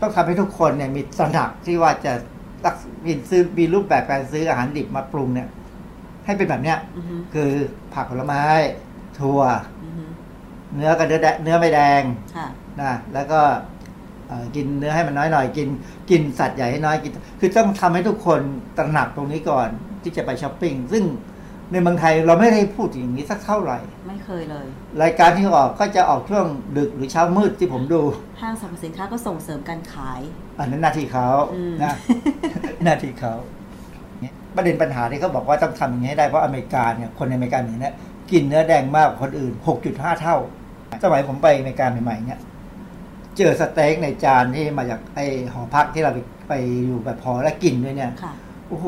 [0.00, 2.12] ต้องทำให้ทุกคนเนี่ยมีตระหนักที่ว่าจะ
[2.64, 5.48] รักมีซื้อมีรูปแบบการซื้ออาหารดิบมาปรุงเนี่ย
[6.26, 7.50] ให้เป็นแบบเนี้ยอือฮึคือ
[7.94, 8.44] ผักผลไม้
[9.18, 9.40] ถั่ว
[9.84, 10.04] อือฮึ
[10.76, 12.02] เนื้อกับเนื้อแดงเนื้อไม่แดง
[12.36, 12.46] ค่ะ
[12.80, 13.40] นะแล้วก็
[14.28, 15.68] เอ่อกินเนื้อให้มันน้อยหน่อยกิน
[16.10, 18.40] กินสัตว์ใหญ่ให้น้อยกิน คือต้องทำให้ทุกคน
[18.78, 19.68] ตระหนักตรงนี้ก่อน
[20.02, 21.04] ที่จะไปช้อปปิ้งซึ่ง
[21.72, 24.66] ในเมืองไทยเราไม่ได้พูดอย่างนี้สักเท่าไหร่ ไม่เคยเลย
[25.02, 26.46] รายการที่ออกก็จะออกช่วง
[26.78, 28.02] ดึกหรือเช้ามืดที่ผมดู
[28.40, 30.20] ห้างสรรพสินค้าก็ส่งเสริมการขาย
[30.58, 31.94] อันนั้นหน้าที่เขาอืมนะ
[32.84, 33.34] หน้าที่เขา
[34.20, 37.94] เนี่ยประเด็นปัญหาที่เขาบอกว่าต้องทำอย่างนี้ให้ได้เพราะอเมริกาเนี่ยคนในอเมริกาเนี่ย
[38.32, 39.52] กินเนื้อแดงมากกว่าคนอื่น
[39.86, 40.36] 6.5 เท่า
[41.04, 42.40] สมัยผมไปอเมริกาใหม่ๆเนี่ย
[43.36, 45.20] เจอสเต็กในจานที่มาจากไอ
[45.52, 46.18] หอพักที่เราไป
[46.48, 46.52] ไป
[46.86, 48.32] อยู่แบบพอแล้วกินด้วยเนี่ยค่ะ
[48.68, 48.86] โอ้โห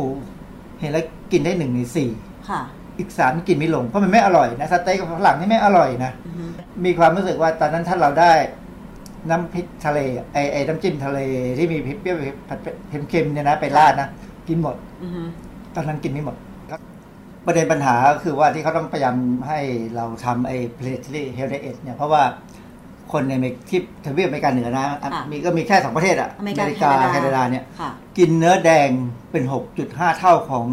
[0.81, 2.11] เห็นแล้วกินได้หนึ่งในสี่
[2.51, 2.61] ค่ะ
[2.99, 6.45] อีกสามกินไม่ลงเพราะมันไม่อร่อยนะสเต็กกับฝรั่งนี่ไม่อร่อยนะอือฮึ
[6.85, 8.33] มีความรู้สึกว่าตอนนั้นถ้าเราได้
[9.31, 9.99] น้ำพริกทะเล
[10.33, 11.19] ไอไอน้ำจิ้มทะเล
[11.59, 12.17] ที่มีพริกเปรี้ยว
[12.49, 12.59] ผัด
[13.09, 14.09] เค็มๆเนี่ยนะ ไปราดนะ
[14.49, 15.23] กินหมดอือฮึ
[15.75, 16.50] ตอนนั้นกินไม่หมดครับ
[17.47, 19.17] ประเด็นปัญหาก็คือว่าที่เขาต้องพยายาม
[19.49, 19.61] ให้
[19.97, 22.23] เราทำไอ้ planetary health diet เนี่ย เพราะว่า
[23.13, 28.91] คนในอเมริกที่ทวีปอเมริกาเหนือนะอะมีก็มีแค่สองประเทศอะอเมริกาแคแคนาดานาดาเนี่ยค่ะกินเนื้อแดง
[29.31, 30.67] เป็นหกจุดห้าเท่าของ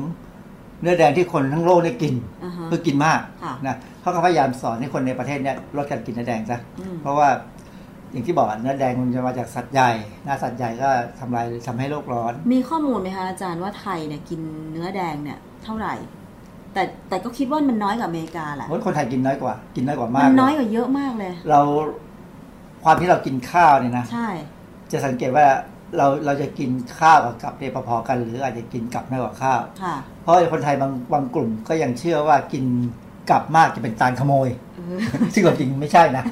[0.81, 2.13] เนื้อแดงที่คนทั้งโลกได้กิน
[2.43, 7.29] อือฮะคือกินมากค่ะนะเขาก็พยายามสอนให้คนในประเทศเนี่ยลดการกินเนื้อแดงซะอืมเพราะว่า
[8.11, 9.91] อย่างที่บอกเนื้อแดงมันจะมาจากสัตว์ใหญ่
[10.25, 10.89] หน้าสัตว์ใหญ่ก็
[11.19, 14.41] ทำลายทำให้โลกร้อน มีข้อมูลไหมคะอาจารย์ว่าไทยเนี่ยกิน
[14.71, 15.95] เนื้อแดงเนี่ยเท่าไหร่
[16.77, 21.59] แต่แต่ก็คิดว่ามันน้อยกว่าอเมริกาแหละเพราะคนไทยกินน้อยกว่า กินน้อยกว่ามามักนน้อยเลยกว่าเยอะมากเลย เรา
[22.83, 24.29] ความที่เรากินข้าวเนี่ยนะใช่
[24.91, 25.45] จะสังเกตว่า
[25.97, 26.69] เราเราจะกิน
[26.99, 32.65] ข้าวกับกับเนี่ยพอๆกันหรืออาจจะกินกับน้อยกว่าข้าวค่ะเพราะคนไทยบางบางกลุ่มก็ยังเชื่อว่ากิน
[33.29, 34.97] กับมากจะเป็นการขโมยเออ
[35.33, 36.23] ซึ่งความจริงไม่ใช่นะ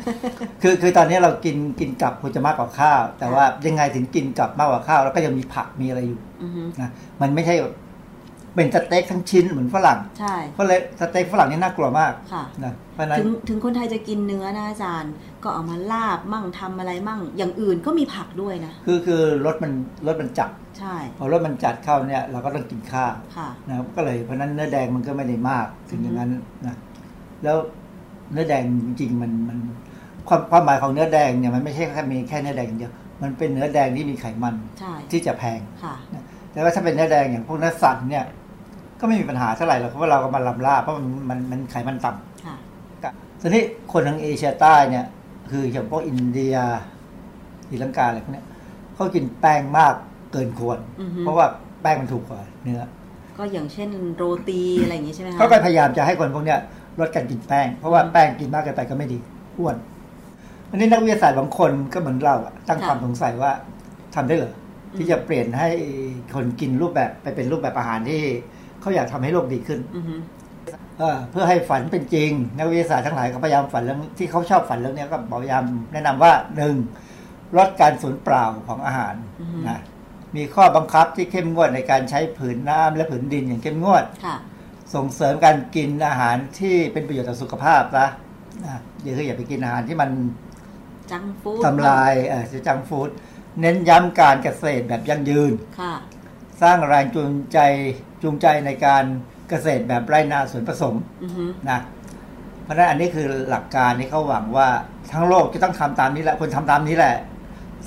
[0.62, 6.90] คือคือตอนนี้เรากินกินกับควรจะมากกว่าข้าว แต่ว่ายังไงถึงกินกับมากกว่าข้าว แล้วก็ยังมีผักมีอะไรอยู่อือฮึนะ
[7.22, 7.74] มันไม่ใช่แบบ
[8.56, 19.72] เป็นสเต็กทั้งชิ้นเหมือนฝรั่ง ใช่เพราะเลยสเต็กฝรั่งนี่น่ากลัวมากค่ะนะเพราะฉะนั้นถึงถึงคนไทยจะกินเนื้อนะอาจารย์ ก็เอามาลาบมั่งทำอะไรมั่ง อย่างอื่นก็มีผักด้วยนะ คือคือรสมัน
[20.08, 20.50] รสมันจัด
[20.80, 26.32] ใช่พอรสมันจัดเข้าเนี่ยเราก็ต้องกินข้าวค่ะนะครับก็เลยเพราะฉะนั้นเนื้อแดงมันก็ไม่ได้มากถึงอย่างนั้น
[26.68, 26.76] นะ
[27.44, 27.58] แล้ว
[28.32, 29.58] เนื้อแดงจริงๆมันมัน
[30.28, 35.96] ความความหมายของเนื้อแดงเนี่ยมันไม่ใช่แค่มีแค่เนื้อแดงอย่างเดียวมันเป็นเนื้อแดงที่มีไขมันใช่ที่จะแพงค่ะ
[36.52, 38.26] แต่ว่าถ้าเป็นเนื้อแดงอย่างพวกเนื้อสัตว์เนี่ย
[39.00, 42.56] ก็ไม่มีปัญหาเท่าไหร่หรอกเพราะว่าเราก็มาลำล่าเพราะมันมันมันไขมันต่ำค่ะ
[43.04, 43.10] ก็
[43.42, 45.06] ทีนี้คนทางเอเชียใต้เนี่ย
[45.52, 46.56] คืออย่างพวกอินเดีย
[47.70, 48.46] ศรีลังกาอะไรพวกเนี้ย
[48.96, 49.94] เขากินแป้งมาก
[50.32, 51.46] เกินควรอือฮึเพราะว่า
[51.82, 52.82] แป้งมันถูกกว่าเนื้อ
[53.38, 56.60] ก็อย่างเช่นโรตีอะไรอย่างงี้ใช่ไหมคะเขาก็พยายามจะให้คนพวกเนี้ย
[57.00, 59.18] ลดการกินแป้ง เพราะว่าแป้งกินมากเกินไปก็ไม่ดี
[59.58, 59.76] อ้วน
[60.70, 63.52] อันนี้นักวิทยาศาสตร์บางคนก็เหมือนเราอะตั้งความสงสัยว่า
[64.16, 64.54] ทำได้เหรอ
[64.98, 65.70] ที่จะเปลี่ยนให้
[66.36, 68.22] คนกินรูปแบบไปเป็นรูปแบบอาหารที่
[68.86, 70.16] เขาอยากทำให้โลกดีขึ้นอือฮึ
[71.00, 76.76] เออเพื่อให้ฝันเป็นจริง นักวิทยาศาสตร์ทั้งหลายก็พยายามฝันเรื่องที่เขาชอบฝันเรื่องเนี้ยก็พยายามแนะนำว่าหนึ่ง
[77.58, 79.16] ลดการสูญเปล่าของอาหาร
[79.68, 79.80] นะ
[80.36, 84.36] มีข้อบังคับที่เข้มงวดในการใช้ผืนน้ำและผืนดินอย่างเข้มงวดค่ะ
[84.96, 88.08] ส่งเสริมการกินอาหารที่เป็นประโยชน์ต่อสุขภาพนะ
[88.66, 90.10] นะอย่าคืออย่าไปกินอาหารที่มัน
[91.12, 93.10] จังฟู้ดทำลายเอ่อจังฟู้ด
[93.62, 95.94] เน้นย้ำการเกษตรแบบยั่งยืนค่ะ
[96.62, 97.60] สร้างแรงจูงใจ
[98.26, 99.04] จูงใจในการ
[99.50, 101.80] เกษตรแบบไร่นาสวนผสมอือฮึนะ
[102.64, 104.68] เพราะฉะนั้นอันนี้คือหลักการที่เขาหวังว่า
[105.12, 107.16] ทั้งโลกจะต้องทำตามนี้แหละคนทำตามนี้แหละ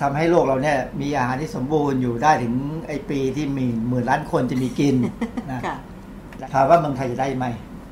[0.01, 2.55] ทำให้โลกเราเนี่ยมีอาหารที่สมบูรณ์อยู่ได้ถึง
[2.89, 4.97] ไอปีที่มีหมื่นล้านคนจะมีกิน
[5.53, 5.76] นะค่ะ
[6.55, 7.47] ถามว่าเมืองไทยจะได้ไหม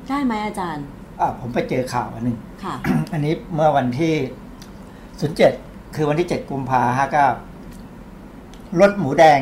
[0.09, 0.83] ได้ไหมอาจารย์
[1.19, 2.75] อะผมไปเจอข่าวอันหนึ่งค่ะ
[3.13, 4.13] อันนี้เมื่อวันที่
[5.43, 7.27] 07คือวันที่7กุมภาห้าเก้า
[8.79, 9.39] รถหมูแดง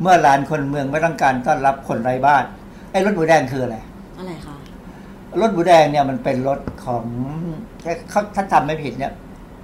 [0.00, 2.44] เมื่อลานคนเมืองไม่ต้องการต้อนรับคนไร้บ้าน
[2.92, 3.76] ไอ้รถหมูแดงคืออะไร
[4.18, 4.56] อะไรคะ
[5.40, 7.04] รถหมูแดงเนี่ยมันเป็นรถของ
[8.10, 9.12] เขาถ้าจำไม่ผิดเนี่ย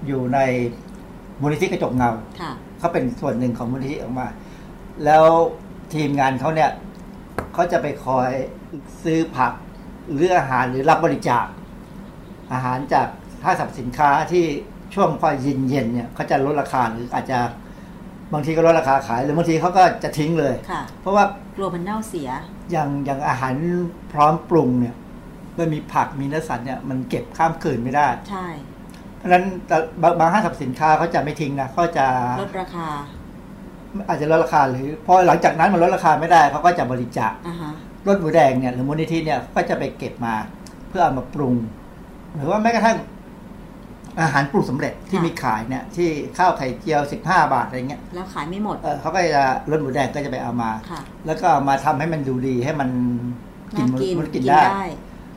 [0.06, 0.38] อยู่ใน
[1.40, 2.10] มูลนิธิกระจกเงา
[2.40, 4.26] ค่ะเขาเป็นส่วนหนึ่งของมูลนิธิออกมา
[5.04, 5.24] แล้ว
[5.94, 6.70] ทีมงานเขาเนี่ย
[7.54, 8.30] เขาจะไปคอย
[9.02, 9.52] ซื้อผัก
[10.10, 11.46] หรืออาหารหรือรับบริจาค
[12.52, 13.08] อาหารจาก
[13.44, 14.44] ห้างสรรพสินค้าที่
[14.94, 17.38] ช่วงพอเย็นเย็นๆเนี่ยเขาจะลดราคาหรืออาจจะ
[18.32, 21.24] บางทีก็ลดราคาขายหรือบางทีเขาก็จะทิ้งเลยค่ะเพราะว่า
[21.56, 22.28] กลัวมันเน่าเสีย
[22.72, 23.52] อย่างอย่างอาหาร
[24.12, 24.94] พร้อมปรุงเนี่ย
[25.54, 28.46] เมื่อมีผักมีเนื้อสัตว์เนี่ยมันเก็บข้ามคืนไม่ได้ ใช่
[29.16, 32.06] เพราะฉะนั้นแต่บางบางห้างสรรพสินค้าเขาจะไม่ทิ้งนะเขาจะ
[32.42, 32.86] ลดราคา
[34.08, 37.72] อาจจะลดราคาหรือพอหลังจากนั้นมันลดราคาไม่ได้เขาก็จะบริจาคอ่าฮะ
[38.06, 40.34] รถหมูแดงเนี่ยหรือมูลนิธิเนี่ยก็จะไปเก็บมา
[40.88, 41.54] เพื่อเอามาปรุง
[42.34, 42.96] หรือว่าแม้กระทั่ง
[44.20, 46.08] อาหารปรุงสำเร็จที่มีขายเนี่ยที่
[46.38, 52.90] ข้าวไข่เจียวสิบห้าบาทอะไรเงี้ยแล้วขายไม่หมดเออเขาก็จะรถหมูแดงก็จะไปเอามาค่ะแล้วก็เอามาทำให้มันดูดีให้มัน
[53.78, 54.86] กินน่ากินมันกินกินได้ได้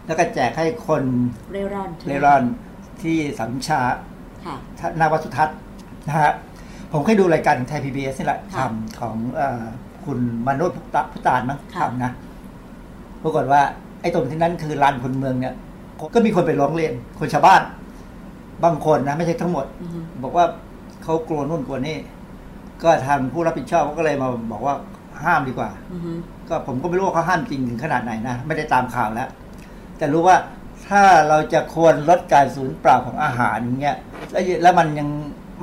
[0.08, 1.04] แล้วก็แจกให้คน
[1.52, 2.44] เร่ร่อนเร่ร่อน
[3.02, 3.82] ที่สัมชา
[4.46, 4.56] ค่ะ
[4.98, 5.58] หนาวัดสุทัศน์
[6.08, 6.34] นะฮะ
[6.92, 9.64] ผมเคยดูรายการของไทยพีบีเอสนี่แหละค่ะทำของเออ
[10.06, 12.12] คุณมนุษย์พุตพุตานมั้งค่ะทำนะ
[13.24, 13.62] ปรากฏว่า
[14.02, 15.54] ไอ้ตรงที่นั้นคือลานคนเมืองเนี่ย
[16.14, 17.62] ก็มีคนไปร้องเรียนคนชาวบ้าน
[18.64, 20.46] บางคนนะไม่ใช่ทั้งหมดอือฮึบอกว่า
[21.04, 21.98] เขากลัวนู่นกลัวนี่
[22.84, 24.76] ก็ทางผู้รับผิดชอบเขาก็เลยมาบอกว่า
[25.26, 26.12] ห้ามดีกว่าอือฮึ
[26.50, 29.30] ก็ผมก็ไม่รู้ว่าเขาห้ามจริงถึงขนาดไหนนะไม่ได้ตามข่าวแล้ว
[29.98, 30.38] แต่รู้ว่า
[30.88, 33.98] ถ้าเราจะควรลดการสูญเปล่าของอาหารอย่างเงี้ย
[34.32, 35.10] แล้วแล้วมันยัง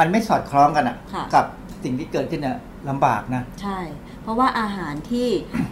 [0.00, 1.44] มันไม่สอดคล้องกันอะค่ะ กับ
[1.84, 3.78] สิ่งที่เกิดขึ้นเนี่ยลำบากนะ ใช่
[4.22, 5.28] เพราะว่าอาหารที่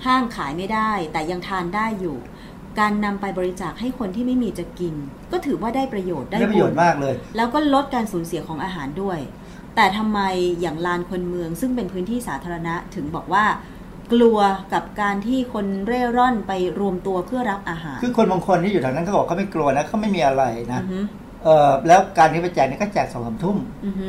[0.06, 2.16] ห้างขายไม่ได้ แต่ยังทานได้อยู่
[2.80, 4.94] การนำไปบริจาคให้คนที่ไม่มีจะกิน
[5.32, 9.18] ก็ถือว่าได้ประโยชน์ได้ได้ประโยชน์บุญมากเลย แล้วก็ลดการสูญเสียของอาหารด้วย
[9.76, 10.20] แต่ทำไม
[10.60, 13.44] อย่างลานคนเมือง ซึ่งเป็นพื้นที่สาธารณะถึงบอกว่า
[14.12, 14.38] กลัว
[14.72, 20.98] กับการที่คนเร่ร่อนไปรวมตัวเพื่อรับอาหาร คือคนบางคนที่อยู่แถวนั้นเขาบอกเขาไม่กลัวนะเขาไม่มีอะไรนะอือฮึ
[21.44, 24.08] เออแล้วการที่ไปแจกเนี่ยก็แจกสองสามทุ่มอือฮึ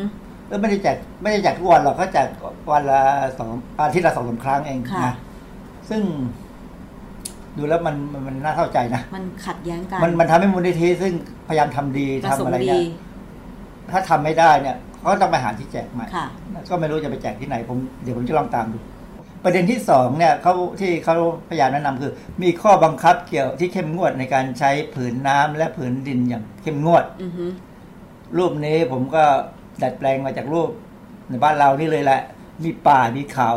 [0.49, 2.27] แล้วไม่ได้แจกไม่ได้แจกทุกวันหรอกเขาแจก
[2.71, 3.01] วันละ
[3.37, 3.49] สอง
[3.79, 5.15] อาทิตย์ละสองสามครั้งเองค่ะนะ
[5.89, 6.01] ซึ่ง
[7.59, 11.13] ดูแล้วมันมันมันน่าเข้าใจนะมันขัดแย้งกันมันมันทำให้มูลนิธิซึ่ง
[11.47, 12.81] พยายามทำดีประทำสงอะไรค์ดีเนี่ย
[13.91, 16.27] ถ้าทำไม่ได้เนี่ยเขาต้องไปหาที่แจกใหม่ค่ะ
[16.69, 18.79] ก็ไม่รู้จะไปแจกที่ไหนผมเดี๋ยวผมจะลองตามดู
[19.43, 21.15] ประเด็นที่สองเนี่ยเขาที่เขา
[21.49, 22.11] พยายามแนะนำคือ
[22.43, 27.45] มีข้อบังคับเกี่ยวที่เข้มงวดในการใช้ผืนน้ำและผืนดินอย่างเข้มงวดอือฮึ
[28.37, 29.23] รูปนี้ผมก็
[29.81, 30.69] ดัดแปลงมาจากรูป
[31.29, 32.21] ในบ้านเรานี่เลยแหละ
[32.63, 33.51] มีป่ามีเขา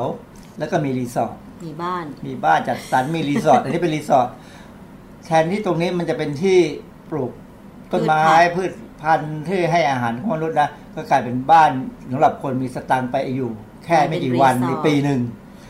[0.58, 4.28] แล้วก็มีรีสอร์ท มีบ้าน มีบ้านจัดสรรมีรีสอร์ทอันนี้เป็นรีสอร์ท
[5.26, 6.58] แทนที่ตรงนี้มันจะเป็นที่
[7.10, 7.30] ปลูก
[7.92, 8.24] ต้นไม้
[8.56, 11.70] พืชพันธุ์ที่ให้อาหารของมนุษย์นะก็กลายเป็นบ้าน
[12.12, 13.50] สำหรับคนมีสตางค์ไปอยู่
[13.84, 15.20] แค่ไม่กี่วันในปีหนึ่ง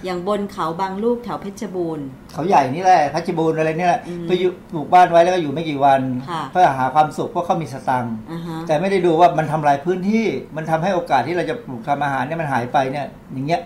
[0.04, 10.26] อย่างบนเขาบางลูกแถวเพชรบูรณ์ เขาใหญ่นี่แหละพัชบูรณ์อะไรเนี่ยแหละอืมไปอยู่ปลูกบ้านไว้แล้วก็อยู่ไม่กี่วันค่ะเพื่อหาความสุขเพราะเขามีสตังค์อ่าฮะแต่ไม่ได้ดูว่ามันทำลายพื้นที่
[10.56, 13.62] มันทำให้โอกาสที่เราจะปลูกทำอาหารเนี่ยมันหายไปเนี่ยอย่างเงี้ย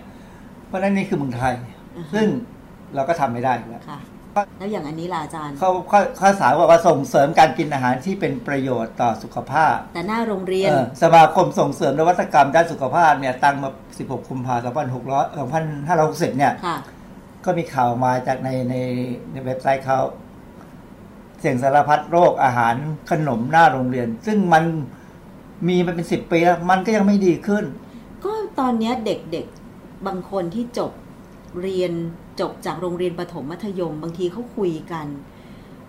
[0.67, 1.76] เพราะฉะนั้นนี่คือเมืองไทยอือฮะ
[2.13, 2.27] ซึ่ง
[2.95, 3.99] เราก็ทำไม่ได้อยู่แล้วค่ะ
[4.59, 13.69] แล้วอย่างอันนี้ล่ะอาจารย์เขาเขาเขาสาวบอกว่าส่งเสริมการกินอาหารที่เป็นประโยชน์ต่อสุขภาพ แต่หน้าโรงเรียนเออสมาคมส่งเสริมนวัตกรรมด้านสุขภาพเนี่ยตั้งมา
[13.99, 16.77] 16 กุมภาพันธ์ 2560 เนี่ยค่ะ
[17.45, 18.75] ก็มีข่าวมาจากในใน
[19.31, 19.99] ในเว็บไซต์เขา
[21.39, 22.75] เสี่ยงสารพัดโรคอาหาร
[23.11, 24.63] ขนมหน้าโรงเรียน ซึ่งมัน
[25.67, 27.63] มีมาเป็นสิบปีแล้วมันก็ยังไม่ดีขึ้น
[28.23, 30.91] ก็ตอนเนี้ยเด็กๆบางคนที่จบ
[31.61, 31.91] เรียน
[32.39, 35.07] จบจากโรงเรียนประถมมัธยม บางทีเขาคุยกัน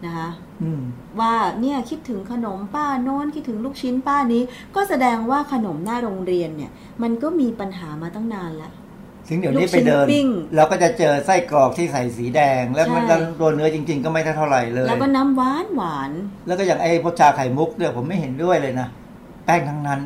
[0.04, 0.28] นะคะ
[0.62, 0.82] อืม
[1.20, 4.42] ว่าเนี่ยคิดถึงขนมป้าโน้นคิดถึงลูกชิ้นป้านี้
[4.74, 6.70] ก็แสดงว่าขนมหน้าโรงเรียนเนี่ย
[7.02, 8.72] มันก็มีปัญหามาตั้งนานแล้ว
[9.28, 16.11] ถึงเดี๋ยวนี้ลูกชิ้ไปนเดินปิ้งเราก็จะเจอไส้กรอกที่ใส่สีแดง แล้วมันใช่แล้วตัวเนื้อจริง ๆ ก็ไม่เท่าไหร่เลย แล้วก็น้ำหวานหวาน
[16.46, 18.88] แล้วก็อย่างไอ้พวกชาไข่มุกเนี่ยผมไม่เห็นด้วยเลยนะ
[19.44, 20.00] แป้งทั้งนั้น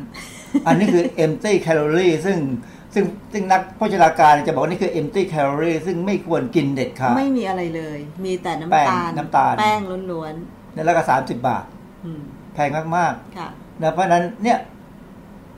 [0.67, 2.37] อันนี้คือ empty calorie ซึ่ง
[2.93, 9.79] ซึ่งซึ่งนักโภชนาการจะบอกว่านี่คือ empty calorie ซึ่งไม่ควรกินเด็ดขาดไม่มีอะไรเลย มีแต่น้ำแป้งตาลน้ำตาล แป้ง
[10.11, 10.35] ล้วน
[10.85, 12.21] แล้วก็สามสิบบาทๆอืม
[12.53, 14.57] แพงมากค่ะๆนะเพราะฉะนั้นเนี่ย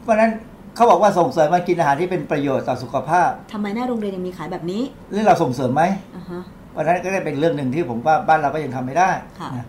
[0.04, 0.32] เพราะฉะนั้น
[0.76, 4.82] เขาบอกว่าส่งเสริมมากินอาหารที่เป็นประโยชน์ต่อสุขภาพทำไมหน้าโรงเรียนยังมีขายแบบนี้
[5.12, 5.84] หรือเราส่งเสริมไหม
[6.16, 9.10] อ่าฮะเพราะฉะนั้นก็ได้เป็นเรื่องหนึ่งที่ผมว่าบ้านเราก็ยังทำไม่ได้
[9.40, 9.68] ค่ะนะ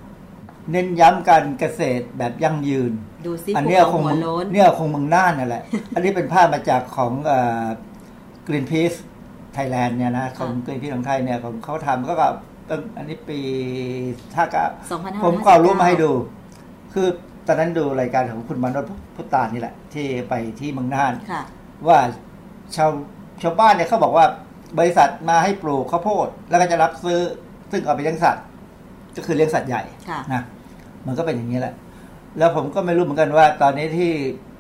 [0.73, 2.93] เน้นย้ำการเกษตรแบบยั่งยืน
[3.27, 5.63] ดูซิอันภูเนี้ยเขาคงหัวโล้นเนี่ยคงเมืองน่านนั่นแหละ
[5.95, 7.13] อันนี้เป็นภาพมาจากของ
[8.47, 8.93] กรีนพีซ
[9.55, 12.35] ไทยแลนด์เนี่ยนะของกรีนพีซของไทยเนี่ยของเขาทำก็แบบ
[12.69, 13.41] ตั้งอันนี้ปี
[14.35, 14.65] ถ้าก็
[14.95, 16.11] 2559ผมก็เอารูปมาให้ดู
[16.93, 17.07] คือ
[17.47, 21.43] ตอนนั้นดูรายการของคุณมานพพุตานนี่แหละ ที่ไปที่เมืองน่านค่ะ
[21.87, 21.99] ว่า
[22.77, 22.91] ชาว
[23.43, 24.27] ชาวบ้านเนี่ยเขาบอกว่า
[24.79, 27.21] บริษัทมาให้ปลูกข้าวโพด แล้วก็จะรับซื้อ
[27.71, 28.45] ซึ่งเอาไปเลี้ยงสัตว์
[29.17, 30.43] ก็คือเลี้ยงสัตว์ใหญ่ค่ะนะ
[31.07, 31.75] มันก็เป็นอย่างนี้แหละ
[32.39, 34.11] แล้วผมก็ไม่รู้เหมือนกันว่า ตอนนี้ที่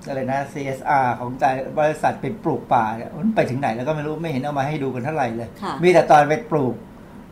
[0.08, 6.74] อะไรนะ CSR ของแต่บริษัทไปปลูกป่าเนี่ยมันไปถึงไหนแล้วก็ไม่รู้ไม่เห็นเอามาให้ดูกันเท่าไหร่เลยค่ะมีแต่ตอนไปปลูก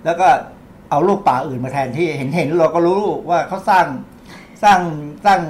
[0.04, 0.28] แล้วก็
[0.90, 3.86] เอาลูกป่าอื่นมาแทนที่เห็นเห็นเราก็รู้ว่าเขาสร้าง
[4.64, 4.80] สร้าง
[5.24, 5.40] สร้าง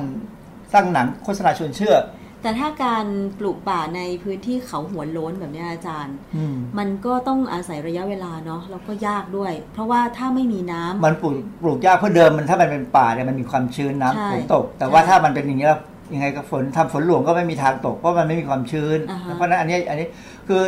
[0.72, 1.96] สร้างหนังโฆษณาชวนเชื่อ
[2.44, 3.06] แต่ถ้าการ
[3.38, 15.80] ปลูกป่าในพื้นที่เขาหัวโล้นแบบเนี้ยอาจารย์อืมมันก็ต้องอาศัยระยะเวลาเนาะแล้วก็ยากด้วย เพราะว่าถ้าไม่มีน้ำมันปลูกปลูกยากเพราะเดิมมันถ้ามันเป็นป่าเนี่ยมันมีความชื้นน้ำใช่ฝนตก แต่ว่าใช่ถ้ามันเป็นอย่างนี้แล้ว
[16.14, 20.06] ยังไงก็ฝนทำฝนหลวงก็ไม่มีทางตกเพราะมันไม่มีความชื้นอ่าฮะเพราะฉะนั้นอันนี้อันนี้
[20.48, 20.62] คือ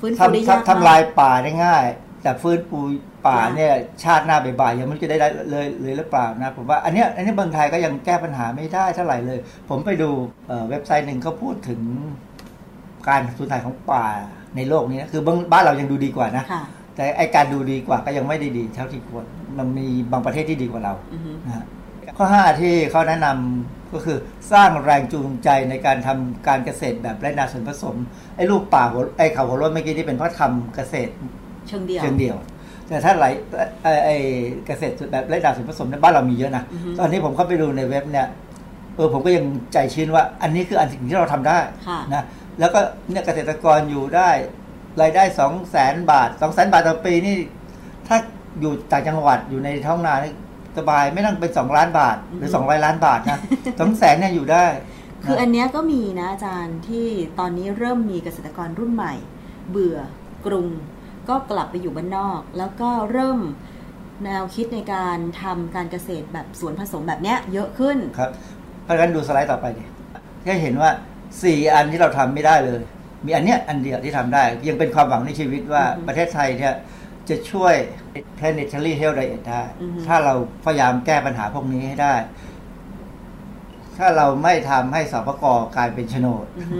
[0.00, 1.84] ฟื้นฟูได้ทำยากทำทำลายมากป่าได้ง่าย
[2.22, 2.78] แต่ฟื้นฟู
[3.26, 3.72] ป่าเนี่ย
[4.04, 5.16] ชาติหน้าบ่ายๆยังไม่จะได้
[5.50, 10.10] เลยเลยหรือเปล่านะผมว่าอันเนี้ยอันนี้เมืองไทยก็ยังแก้ปัญหาไม่ได้เท่าไหร่เลย ผมไปดู
[10.68, 11.80] เว็บไซต์หนึ่งเขาพูดถึง
[13.08, 14.06] การสูญหายของป่า
[14.56, 15.22] ในโลกนี้นะคือ
[15.52, 16.44] บ้านเรายังดูดีกว่านะ
[16.96, 19.24] แต่ไอการดูดีกว่าก็ยังไม่ได้ดีเท่าที่ควร
[19.58, 21.64] มันมีบางประเทศที่ดีกว่าเราอือฮึนะฮะ
[22.16, 24.18] ข้อ 5 ที่เขาแนะนำก็คือ
[24.52, 27.96] สร้างแรงจูงใจในการทำการเกษตรแบบไร้นาส่วนผสม
[28.36, 28.84] ไอ้ลูกป่า
[29.18, 31.12] ไอ้เขาหัวรถเมื่อกี้ที่เป็นเพราะทำเกษตร
[31.68, 32.36] เชิงเดียวเชิงเดียว
[32.88, 33.26] แต่ถ้าไหล
[33.82, 34.16] ไอ้ไอ้
[34.66, 38.26] เกษตรแบบไร้นาส่วนผสมในบ้านเรามีเยอะนะอือฮึตอนนี้ผมเข้าไปดูในเว็บเนี่ย
[38.96, 41.58] เออผมก็ยังใจชื้นว่า อันนี้คืออันสิ่งที่เราทำได้
[41.88, 42.24] ค่ะนะ
[42.60, 42.80] แล้วก็
[43.10, 44.30] เนี่ยเกษตรกรอยู่ได้
[45.00, 47.36] รายได้สองแสนบาทสองแสนบาทต่อปีนี่
[48.08, 48.16] ถ้า
[48.60, 50.32] อยู่ต่างจังหวัดอยู่ในท้องนานี่
[50.78, 53.38] สบายไม่ต้องเป็นสองล้านบาท หรือสองร้อยล้านบาทนะ
[53.80, 54.66] สองแสนเนี่ยอยู่ได้
[55.24, 57.06] คืออันะนเนี้ยก็มีนะอาจารย์ที่
[57.38, 59.14] ตอนนี้เริ่มมีเกษตรกรรุ่นใหม่
[59.70, 59.98] เบื่อ
[60.46, 60.66] กรุง
[61.28, 63.40] ก็กลับไปอยู่บ้านนอก แล้วก็เริ่ม
[64.24, 68.30] แนวคิดในการทำการเกษตรแบบสวนผสมแบบเนี้ยเยอะขึ้นครับ
[68.84, 69.84] เพราะฉะนั้นดูสไลด์ต่อไปดิ
[70.42, 70.90] แค่เห็นว่า
[71.42, 72.82] สี่อันที่เราทำไม่ได้เลย
[73.26, 76.74] มีอันเนี้ยอันเดียวที่ทำได้ ยังเป็นความหวังในชีวิตว่าอือฮึประเทศไทยเนี่ย
[77.28, 77.74] จะช่วย
[78.38, 82.14] planetary health diet ได้อือฮึถ้าเราพยายามแก้ปัญหาพวกนี้ให้ได้
[83.98, 85.44] ถ้าเราไม่ทำให้สปก
[85.76, 86.78] กลายเป็นโฉนดอือฮึ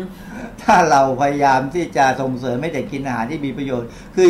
[0.63, 4.29] ถ้าเราพยายามที่จะส่งเสริมให้เด็กกินอาหารที่มีประโยชน์ คือ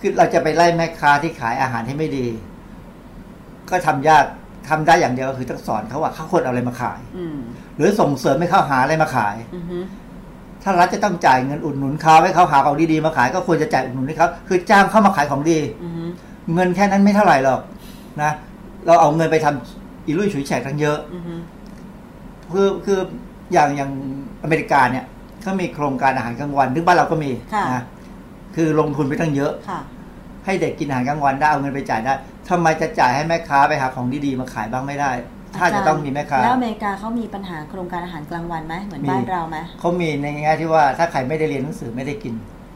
[0.00, 2.26] คือเราจะไปไล่แม่ค้าที่ขายอาหารที่ไม่ดี
[3.70, 4.24] ก็ทำยาก
[4.68, 7.38] ทำได้อย่างเดียวก็คือต้องสอนเขาว่าเขาควรเอาอะไรมาขายอืม
[7.76, 9.78] หรือส่งเสริมให้เขาหาอะไรมาขายอือฮึ
[10.62, 16.04] ถ้ารัฐจะต้องจ่ายเงินอุดหนุนเขาให้เขาหาของดีๆมาขาย ก็ควรจะจ่ายอุดหนุนให้เขาคือจ้างเข้ามาขายของดีอือฮึ
[16.54, 17.60] เงินแค่นั้นไม่เท่าไหร่หรอก
[18.22, 18.32] นะ
[18.86, 21.34] เราเอาเงินไปทำอีลุยฉุยแฉกทั้งเยอะอือฮึ
[22.54, 23.00] คือคือ
[23.52, 23.90] อย่างอย่าง
[24.42, 25.04] อเมริกาเนี่ย
[25.42, 27.30] เขามีโครงการอาหารกลางวันซึ่งบ้านเราก็มี
[27.72, 27.82] นะ
[28.56, 29.80] คือลงทุนไปตั้งเยอะค่ะ
[30.44, 32.14] ให้เด็กกินอาหารกลางวันได้เอาเงินไปจ่ายได้
[32.50, 35.10] ทำไมจะจ่ายให้แม่ค้าไปหาของดีๆมาขายบ้างไม่ได้
[35.58, 42.34] ถ้าจะต้องมีแม่ค้าแล้วอเมริกาเขามีปัญหาโครงการอาหารกลางวันไหมเหมือนมีบ้านเราไหมเขามีในแง่ที่ว่าถ้าใครไม่ได้เรียนหนังสือไม่ได้กิน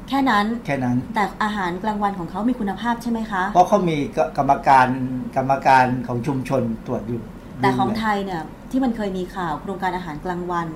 [0.08, 3.96] แค่นั้นแค่นั้นแต่อาหารกลางวันของเขามีคุณภาพใช่ไหมคะ เพราะเขามี
[4.38, 4.88] กรรมการ
[5.36, 7.22] กรรมการของชุมชนตรวจอยู่
[7.62, 10.68] แต่ของดูแลไทยเนี่ยที่มันเคยมีข่าวโครงการอาหารกลางวัน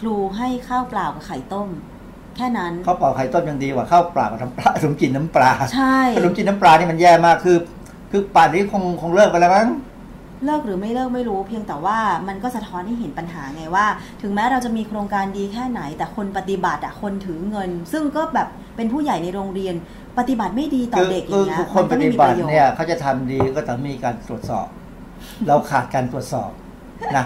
[0.00, 1.68] ครูให้ข้าวเปล่ากับไข่ต้ม
[2.36, 7.56] แค่นั้นข้าวเปล่าไข่ต้มยังดีกว่าข้าวเปล่ากับน้ำปลาขนมจีนน้ำปลาใช่ขนมจีนน้ำปลานี่มันแย่มากคือ
[8.10, 9.68] คือป่านนี้คงคงเลิกไปแล้วมั้ง
[10.44, 11.98] เลิกหรือไม่เลิกไม่รู้เพียงแต่ว่า
[12.28, 13.86] มันก็สะท้อนให้เห็นปัญหาไงว่า
[14.22, 19.74] ถึงแม้เราจะมีโครงการดีแค่ไหน แต่คนปฏิบัติอะคนถือเงิน ซึ่งก็แบบเป็นผู้ใหญ่ในโรงเรียน
[20.18, 24.66] ปฏิบัติไม่ดีต่อคือเด็กอคืย่างเงี้ยคือคมันนปก็ไม่ฏิมีบัปติระโยชน์เนี่ยเขาจะทำดีก็ต้องมีการตรวจสอบ
[25.48, 26.50] เราขาดการตรวจสอบ
[27.16, 27.24] นะ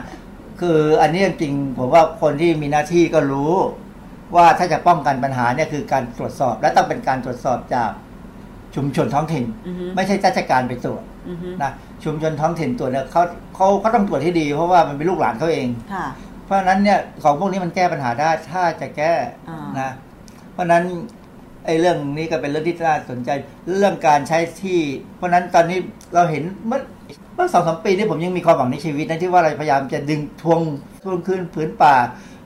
[0.60, 3.52] คืออันนี้จริงๆผมว่าคนที่มีหน้าที่ก็รู้
[4.36, 7.90] ว่าถ้าจะป้องกันปัญหาเนี่ยคือการตรวจสอบ และต้องเป็นการตรวจสอบจาก
[8.74, 11.72] ชุมชนท้องถิ่นอือฮึไม่ใช่ราชการไปตรวจอือฮึนะ
[12.04, 13.22] ชุมชนท้องถิ่นตรวจเนี่ยเขา
[13.54, 16.06] เขาเขาต้องตรวจให้ดี เพราะว่ามันเป็นลูกหลานเขาเองค่ะ
[16.44, 19.12] เพราะฉะนั้นเนี่ยของพวกนี้มันแก้ปัญหาได้ถ้าจะแก้
[19.48, 19.90] อ่านนะ
[20.52, 20.84] เพราะฉะนั้น
[21.66, 23.30] ไอ้เรื่องนี้ก็เป็นเรื่องที่น่าสนใจ
[23.78, 24.80] เรื่องการใช้ที่
[25.16, 25.78] เพราะฉะนั้นตอนนี้
[26.14, 30.60] เราเห็นเมื่อเมื่อสองสามปีนี้ผมยังมีความหวังในชีวิตนะที่ว่าเราพยายามจะดึงทวง
[31.04, 31.94] ทวงคืนผืนป่า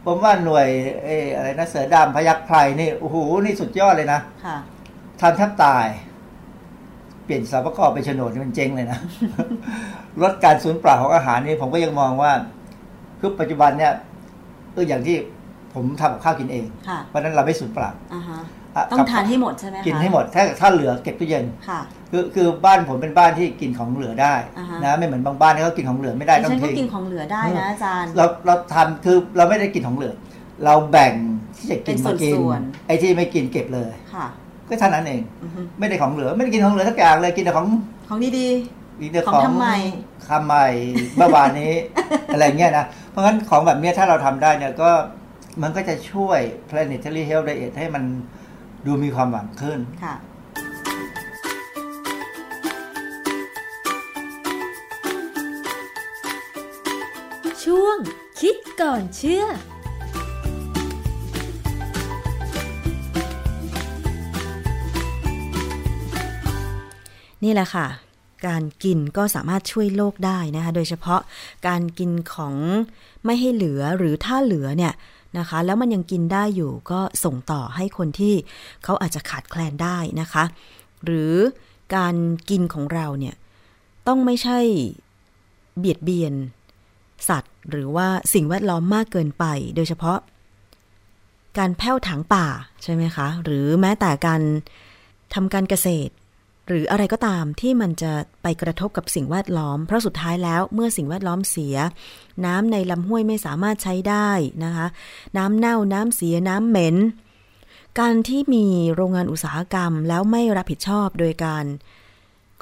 [0.05, 0.67] ผมว่าหน่วย
[1.05, 4.57] เอออะไรนะเสือดำพยักไพรนี่โอ้โหนี่สุดยอดเลยนะค่ะ
[5.21, 5.87] ทำแทบตาย
[7.25, 8.99] เปลี่ยนสารประกอบเป็นโฉนดนี่มันเจ๊งเลยนะ
[10.23, 12.33] ลดการสูญเปล่าของอาหารนี่ผมก็ยังมองว่า
[13.21, 13.93] คือปัจจุบันเนี่ย
[14.73, 15.17] เอออย่างที่
[15.75, 18.41] ผมทำกับข้าวกินเองค่ะเพราะฉะนั้นเราไม่สูญเปล่าอ่าฮะะ
[18.93, 30.13] ต้องกับทานให้หมดใช่ไหมคะกินให้หมดถ้าถ้าเหลือเก็บตู้เย็นค่ะคือคือบ้านผมเป็นบ้านที่กินของเหลือได้อ่าฮะนะไม่เหมือนบางบ้านที่เขากินของเหลือไม่ได้ดิต้องฉันก็ทิ้งกินของเหลือได้นะอาจารย์เราเราทำคือเราไม่ได้กินของเหลือ
[30.65, 31.15] เราแบ่ง
[31.57, 34.27] ที่จะกินเป็นมากินส่วนไอ้ที่ไม่กินเก็บเลยค่ะ
[34.69, 37.67] ก็เท่านั้นเองอือฮึไม่ได้ของเหลือไม่ได้กินของเหลือสักอย่างเลยกินแต่ของ
[38.09, 38.49] ของดี
[39.01, 39.77] กินแต่ของทำใหม่
[40.29, 40.67] ทำใหม่
[41.17, 41.73] เมื่อวานนี้
[42.33, 44.91] อะไรเงี้ยนะเพราะงั้นของแบบเนี้ยถ้าเราทำได้เนี่ยก็
[45.63, 48.05] มันก็จะช่วย planetary health diet ให้มัน
[48.87, 50.15] ดูมีความหวังขึ้นๆค่ะ
[57.65, 57.97] ช่วง
[58.41, 59.45] คิดก่อนเชื่อ
[67.45, 67.87] นี่แหละค่ะ
[68.47, 71.21] การกินก็สามารถช่วยโลกได้นะคะ โดยเฉพาะ
[71.69, 72.55] การกินของ
[73.25, 74.93] ไม่ให้เหลือหรือถ้าเหลือเนี่ย
[75.39, 78.35] นะคะ แล้วมันยังกินได้อยู่ก็ส่งต่อให้คนที่
[78.85, 80.45] เขาอาจจะขาดแคลนได้นะคะ
[81.05, 81.35] หรือ
[81.97, 82.15] การ
[82.51, 83.35] กินของเราเนี่ย
[84.09, 84.59] ต้องไม่ใช่
[85.79, 86.35] เบียดเบียน
[87.29, 89.45] สัตว์ หรือว่าสิ่งแวดล้อมมากเกินไป
[89.77, 90.19] โดยเฉพาะ
[91.59, 92.47] การแผ้วถางป่า
[92.83, 94.43] ใช่ไหมคะ หรือแม้แต่การ
[95.35, 96.13] ทำการเกษตร
[96.73, 98.13] หรืออะไรก็ตามที่มันจะ
[98.43, 101.77] ไปกระทบกับสิ่งแวดล้อม เพราะสุดท้ายแล้วเมื่อสิ่งแวดล้อมเสีย
[102.47, 104.31] น้ำในลำห้วยไม่สามารถใช้ได้
[104.65, 104.87] นะคะ
[105.37, 106.97] น้ำเน่าน้ำเสียน้ำเหม็น
[108.01, 111.65] การที่มีโรงงานอุตสาหกรรมแล้วไม่รับผิดชอบโดยการ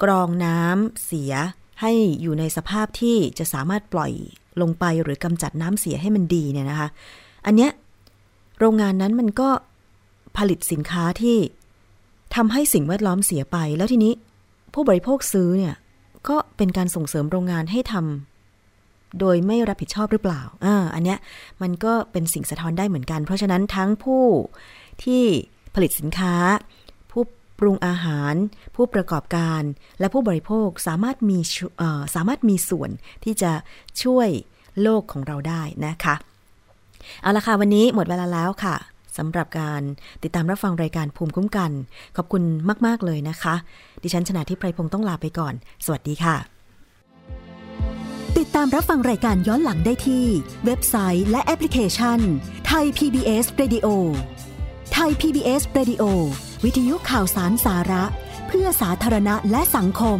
[0.03, 1.33] กรองน้ำเสีย
[1.81, 1.91] ให้
[2.21, 4.11] อยู่ในสภาพที่จะสามารถปล่อย
[4.61, 6.89] ลงไปหรือกำจัดน้ำเสียให้มันดีเนี่ยนะคะ
[7.45, 7.71] อันเนี้ย
[8.59, 9.49] โรงงานนั้นมันก็
[10.37, 11.37] ผลิตสินค้าที่
[12.35, 14.13] ทำให้สิ่งแวดล้อมเสียไป แล้วทีนี้
[14.73, 15.75] ผู้บริโภคซื้อเนี่ย
[16.29, 21.19] ก็เป็นการส่งเสริมโรงงานให้ทำโดยไม่รับผิดชอบหรือเปล่าอ่าอันเนี้ย
[21.61, 24.25] มันก็เป็นสิ่งสะท้อนได้เหมือนกัน เพราะฉะนั้นทั้งผู้
[25.03, 25.23] ที่
[25.75, 26.35] ผลิตสินค้า
[27.11, 27.23] ผู้
[27.59, 28.33] ปรุงอาหาร
[28.75, 29.61] ผู้ประกอบการ
[29.99, 31.39] และผู้บริโภคสามารถมี
[32.15, 32.89] สามารถมีส่วน
[33.23, 33.51] ที่จะ
[34.03, 34.29] ช่วย
[34.81, 36.15] โลกของเราได้นะคะ
[37.21, 38.75] เอาละค่ะวันนี้หมดเวลาแล้วค่ะ
[39.17, 39.81] สำหรับการ
[40.23, 41.71] ติดตามรับฟังรายการภูมิคุ้มกัน
[42.17, 42.43] ขอบคุณ
[42.85, 43.55] มาก ๆ เลยนะคะ
[44.03, 45.53] ดิฉันชนะทิพไพรพงศ์ต้องลาไปก่อน
[45.85, 46.35] สวัสดีค่ะ
[48.37, 50.25] ติดตามรับฟังรายการย้อนหลังได้ที่
[50.65, 52.19] เว็บไซต์และแอปพลิเคชัน
[52.67, 53.87] ไทย PBS Radio
[54.93, 56.03] ไทย PBS Radio
[56.63, 58.03] วิทยุข่าวสารสาระ
[58.47, 60.19] เพื่อสาธารณะและสังคม